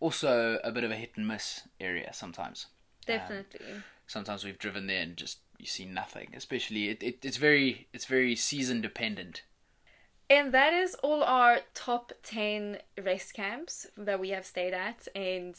[0.00, 2.66] also a bit of a hit and miss area sometimes.
[3.08, 3.66] Um, Definitely.
[4.06, 6.28] Sometimes we've driven there and just you see nothing.
[6.34, 9.42] Especially it, it it's very it's very season dependent.
[10.30, 15.08] And that is all our top 10 rest camps that we have stayed at.
[15.14, 15.54] And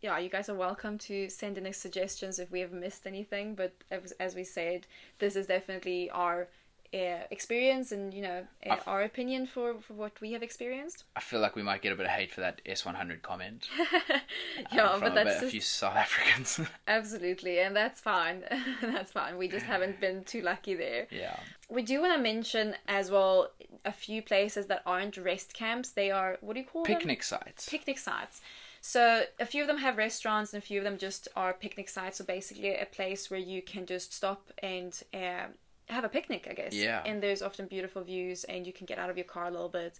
[0.00, 3.54] yeah, you guys are welcome to send in suggestions if we have missed anything.
[3.54, 4.86] But as, as we said,
[5.18, 6.48] this is definitely our
[6.94, 11.04] uh, experience and you know uh, I've- our opinion for, for what we have experienced.
[11.16, 13.68] I feel like we might get a bit of hate for that S100 comment.
[14.72, 16.60] yeah, um, but a, bit- that's a few South Africans.
[16.88, 18.42] absolutely, and that's fine.
[18.82, 19.36] that's fine.
[19.36, 21.06] We just haven't been too lucky there.
[21.10, 21.38] yeah.
[21.70, 23.50] We do want to mention as well
[23.84, 25.90] a few places that aren't rest camps.
[25.90, 26.94] They are what do you call them?
[26.96, 27.68] Picnic sites.
[27.68, 28.40] picnic sites.
[28.80, 31.88] So a few of them have restaurants, and a few of them just are picnic
[31.88, 32.18] sites.
[32.18, 35.46] So basically, a place where you can just stop and uh,
[35.88, 36.74] have a picnic, I guess.
[36.74, 37.02] Yeah.
[37.04, 39.68] And there's often beautiful views, and you can get out of your car a little
[39.68, 39.98] bit.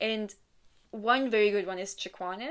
[0.00, 0.34] And
[0.90, 2.50] one very good one is Tshokwane.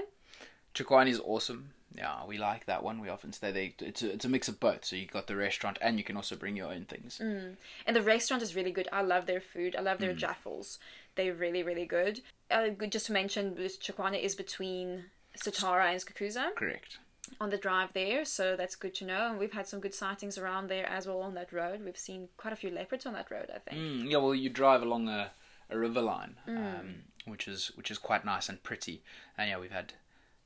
[0.74, 1.72] Tshokwane is awesome.
[1.95, 3.01] Yeah, we like that one.
[3.01, 3.70] We often stay there.
[3.80, 4.86] It's a, it's a mix of both.
[4.86, 7.20] So you've got the restaurant and you can also bring your own things.
[7.20, 7.57] And
[7.95, 8.88] the restaurant is really good.
[8.91, 9.76] I love their food.
[9.76, 10.78] I love their jaffles.
[11.15, 12.22] They're really, really good.
[12.51, 15.05] Uh, good just to mention, this Tshokwane is between
[15.38, 16.55] Satara and Skukuza.
[16.55, 16.97] Correct.
[17.39, 19.30] on the drive there, so that's good to know.
[19.30, 21.82] And we've had some good sightings around there as well on that road.
[21.86, 23.80] We've seen quite a few leopards on that road, I think.
[23.80, 25.32] Mm, yeah, well, you drive along a,
[25.69, 26.80] a river line, Mm.
[26.80, 29.03] um, which is which is quite nice and pretty.
[29.38, 29.93] And yeah, we've had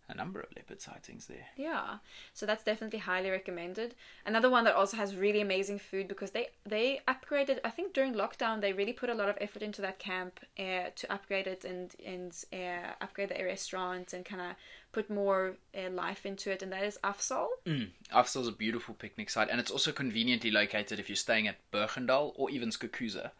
[0.09, 1.47] a number of leopard sightings there.
[1.55, 1.97] Yeah,
[2.33, 3.95] so that's definitely highly recommended.
[4.25, 7.59] Another one that also has really amazing food because they they upgraded.
[7.63, 10.89] I think during lockdown they really put a lot of effort into that camp uh,
[10.95, 14.55] to upgrade it and and uh, upgrade the restaurant and kind of
[14.91, 16.61] put more uh, life into it.
[16.61, 17.47] And that is Afsaal.
[17.65, 17.89] Mm.
[18.35, 22.33] is a beautiful picnic site, and it's also conveniently located if you're staying at Bergendal
[22.35, 23.31] or even Skukuza.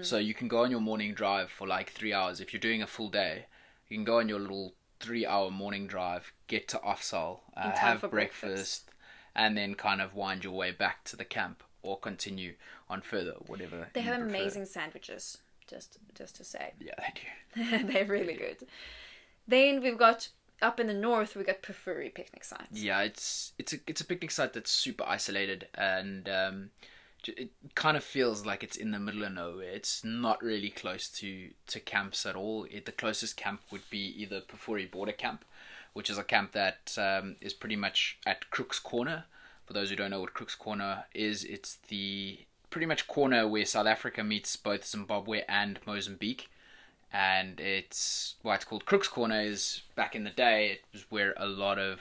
[0.00, 2.40] So you can go on your morning drive for like three hours.
[2.40, 3.46] If you're doing a full day,
[3.88, 8.12] you can go on your little three-hour morning drive, get to Afsaal, uh, have breakfast,
[8.12, 8.90] breakfast.
[9.34, 12.54] and then kind of wind your way back to the camp or continue
[12.88, 13.88] on further, whatever.
[13.92, 14.28] They have prefer.
[14.28, 15.38] amazing sandwiches.
[15.68, 16.72] Just just to say.
[16.80, 17.86] Yeah, they do.
[17.92, 18.66] They're really good.
[19.46, 20.28] Then we've got
[20.60, 22.80] up in the north we got Pafuri picnic sites.
[22.80, 26.70] Yeah, it's it's a it's a picnic site that's super isolated and um,
[27.28, 29.70] it kind of feels like it's in the middle of nowhere.
[29.70, 32.66] It's not really close to to camps at all.
[32.70, 35.44] It, the closest camp would be either Pafuri Border Camp,
[35.92, 39.24] which is a camp that um, is pretty much at Crook's Corner.
[39.66, 43.66] For those who don't know what Crook's Corner is, it's the pretty much corner where
[43.66, 46.48] South Africa meets both Zimbabwe and Mozambique
[47.12, 51.34] and it's why it's called Crook's Corner is back in the day it was where
[51.36, 52.00] a lot of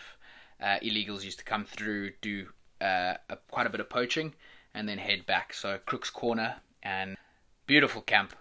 [0.62, 2.48] uh, illegals used to come through, do
[2.80, 4.34] uh, a, quite a bit of poaching,
[4.74, 5.54] and then head back.
[5.54, 7.18] So Crook's Corner and
[7.68, 8.34] beautiful camp,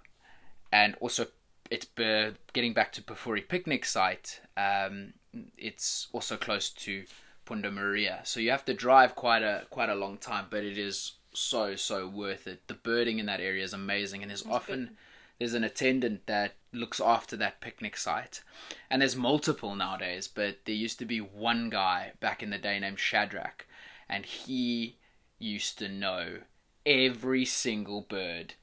[0.72, 1.26] and also
[1.70, 4.40] it's uh, getting back to Pafuri picnic site.
[4.56, 5.14] Um,
[5.56, 7.04] it's also close to
[7.46, 10.78] Punda Maria, so you have to drive quite a quite a long time, but it
[10.78, 12.66] is so so worth it.
[12.66, 14.96] The birding in that area is amazing, and there's often
[15.38, 18.42] there's an attendant that looks after that picnic site.
[18.90, 22.78] And there's multiple nowadays, but there used to be one guy back in the day
[22.78, 23.66] named Shadrach,
[24.08, 24.98] and he
[25.40, 26.38] used to know
[26.86, 28.54] every single bird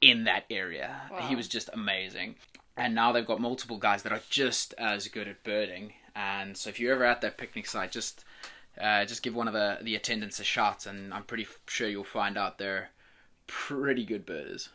[0.00, 1.02] in that area.
[1.28, 2.36] He was just amazing.
[2.76, 5.92] And now they've got multiple guys that are just as good at birding.
[6.14, 8.24] And so if you're ever at that picnic site, just
[8.80, 12.04] uh, just give one of the, the attendants a shot, and I'm pretty sure you'll
[12.04, 12.90] find out they're
[13.46, 14.68] pretty good birders.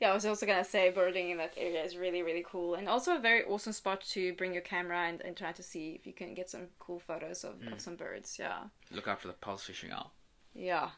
[0.00, 2.88] Yeah, I was also gonna say birding in that area is really really cool, and
[2.88, 6.06] also a very awesome spot to bring your camera and, and try to see if
[6.06, 8.36] you can get some cool photos of, of some birds.
[8.38, 8.58] Yeah,
[8.92, 10.12] Look out for the Pel's fishing owl.
[10.58, 10.90] Yeah,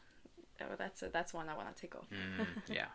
[0.61, 2.07] oh, that's a, that's one I want to take off.
[2.11, 2.87] Mm, yeah.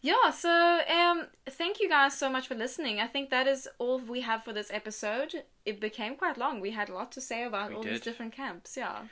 [0.00, 3.00] Yeah, so um, thank you guys so much for listening.
[3.00, 5.44] I think that is all we have for this episode.
[5.64, 6.60] It became quite long.
[6.60, 8.76] We had a lot to say about We all these different camps.
[8.76, 9.04] Yeah.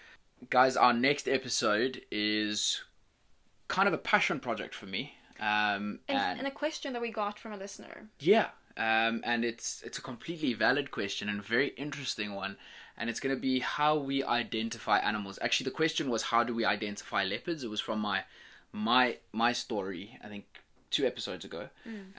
[0.51, 2.83] Guys, our next episode is
[3.69, 5.15] kind of a passion project for me.
[5.41, 8.11] Um, And, and, and a question that we got from a listener.
[8.19, 12.57] yeah, um, and it's it's a completely valid question and a very interesting one.
[12.97, 15.39] And it's going to be how we identify animals.
[15.43, 17.65] Actually, the question was how do we identify leopards?
[17.65, 18.25] It was from my
[18.73, 20.19] my my story.
[20.23, 20.45] I think
[20.91, 21.69] two episodes ago.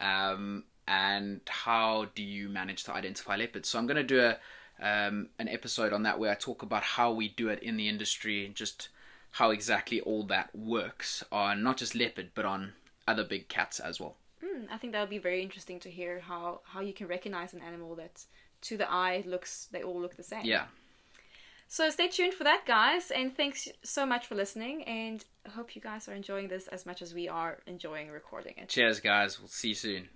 [0.01, 3.69] Um, and how do you manage to identify leopards?
[3.69, 4.37] So I'm going to do a
[4.81, 7.87] um, an episode on that where I talk about how we do it in the
[7.87, 8.89] industry and just
[9.31, 12.73] how exactly all that works on not just leopard but on
[13.07, 14.15] other big cats as well.
[14.43, 17.53] Hmm, I think that would be very interesting to hear how, how you can recognize
[17.53, 18.23] an animal that
[18.63, 20.45] to the eye looks they all look the same.
[20.45, 20.65] Yeah.
[21.67, 24.83] So stay tuned for that, guys, and thanks so much for listening.
[24.83, 28.53] And I hope you guys are enjoying this as much as we are enjoying recording
[28.57, 28.69] it.
[28.69, 29.39] Cheers, guys.
[29.39, 30.09] We'll see you soon.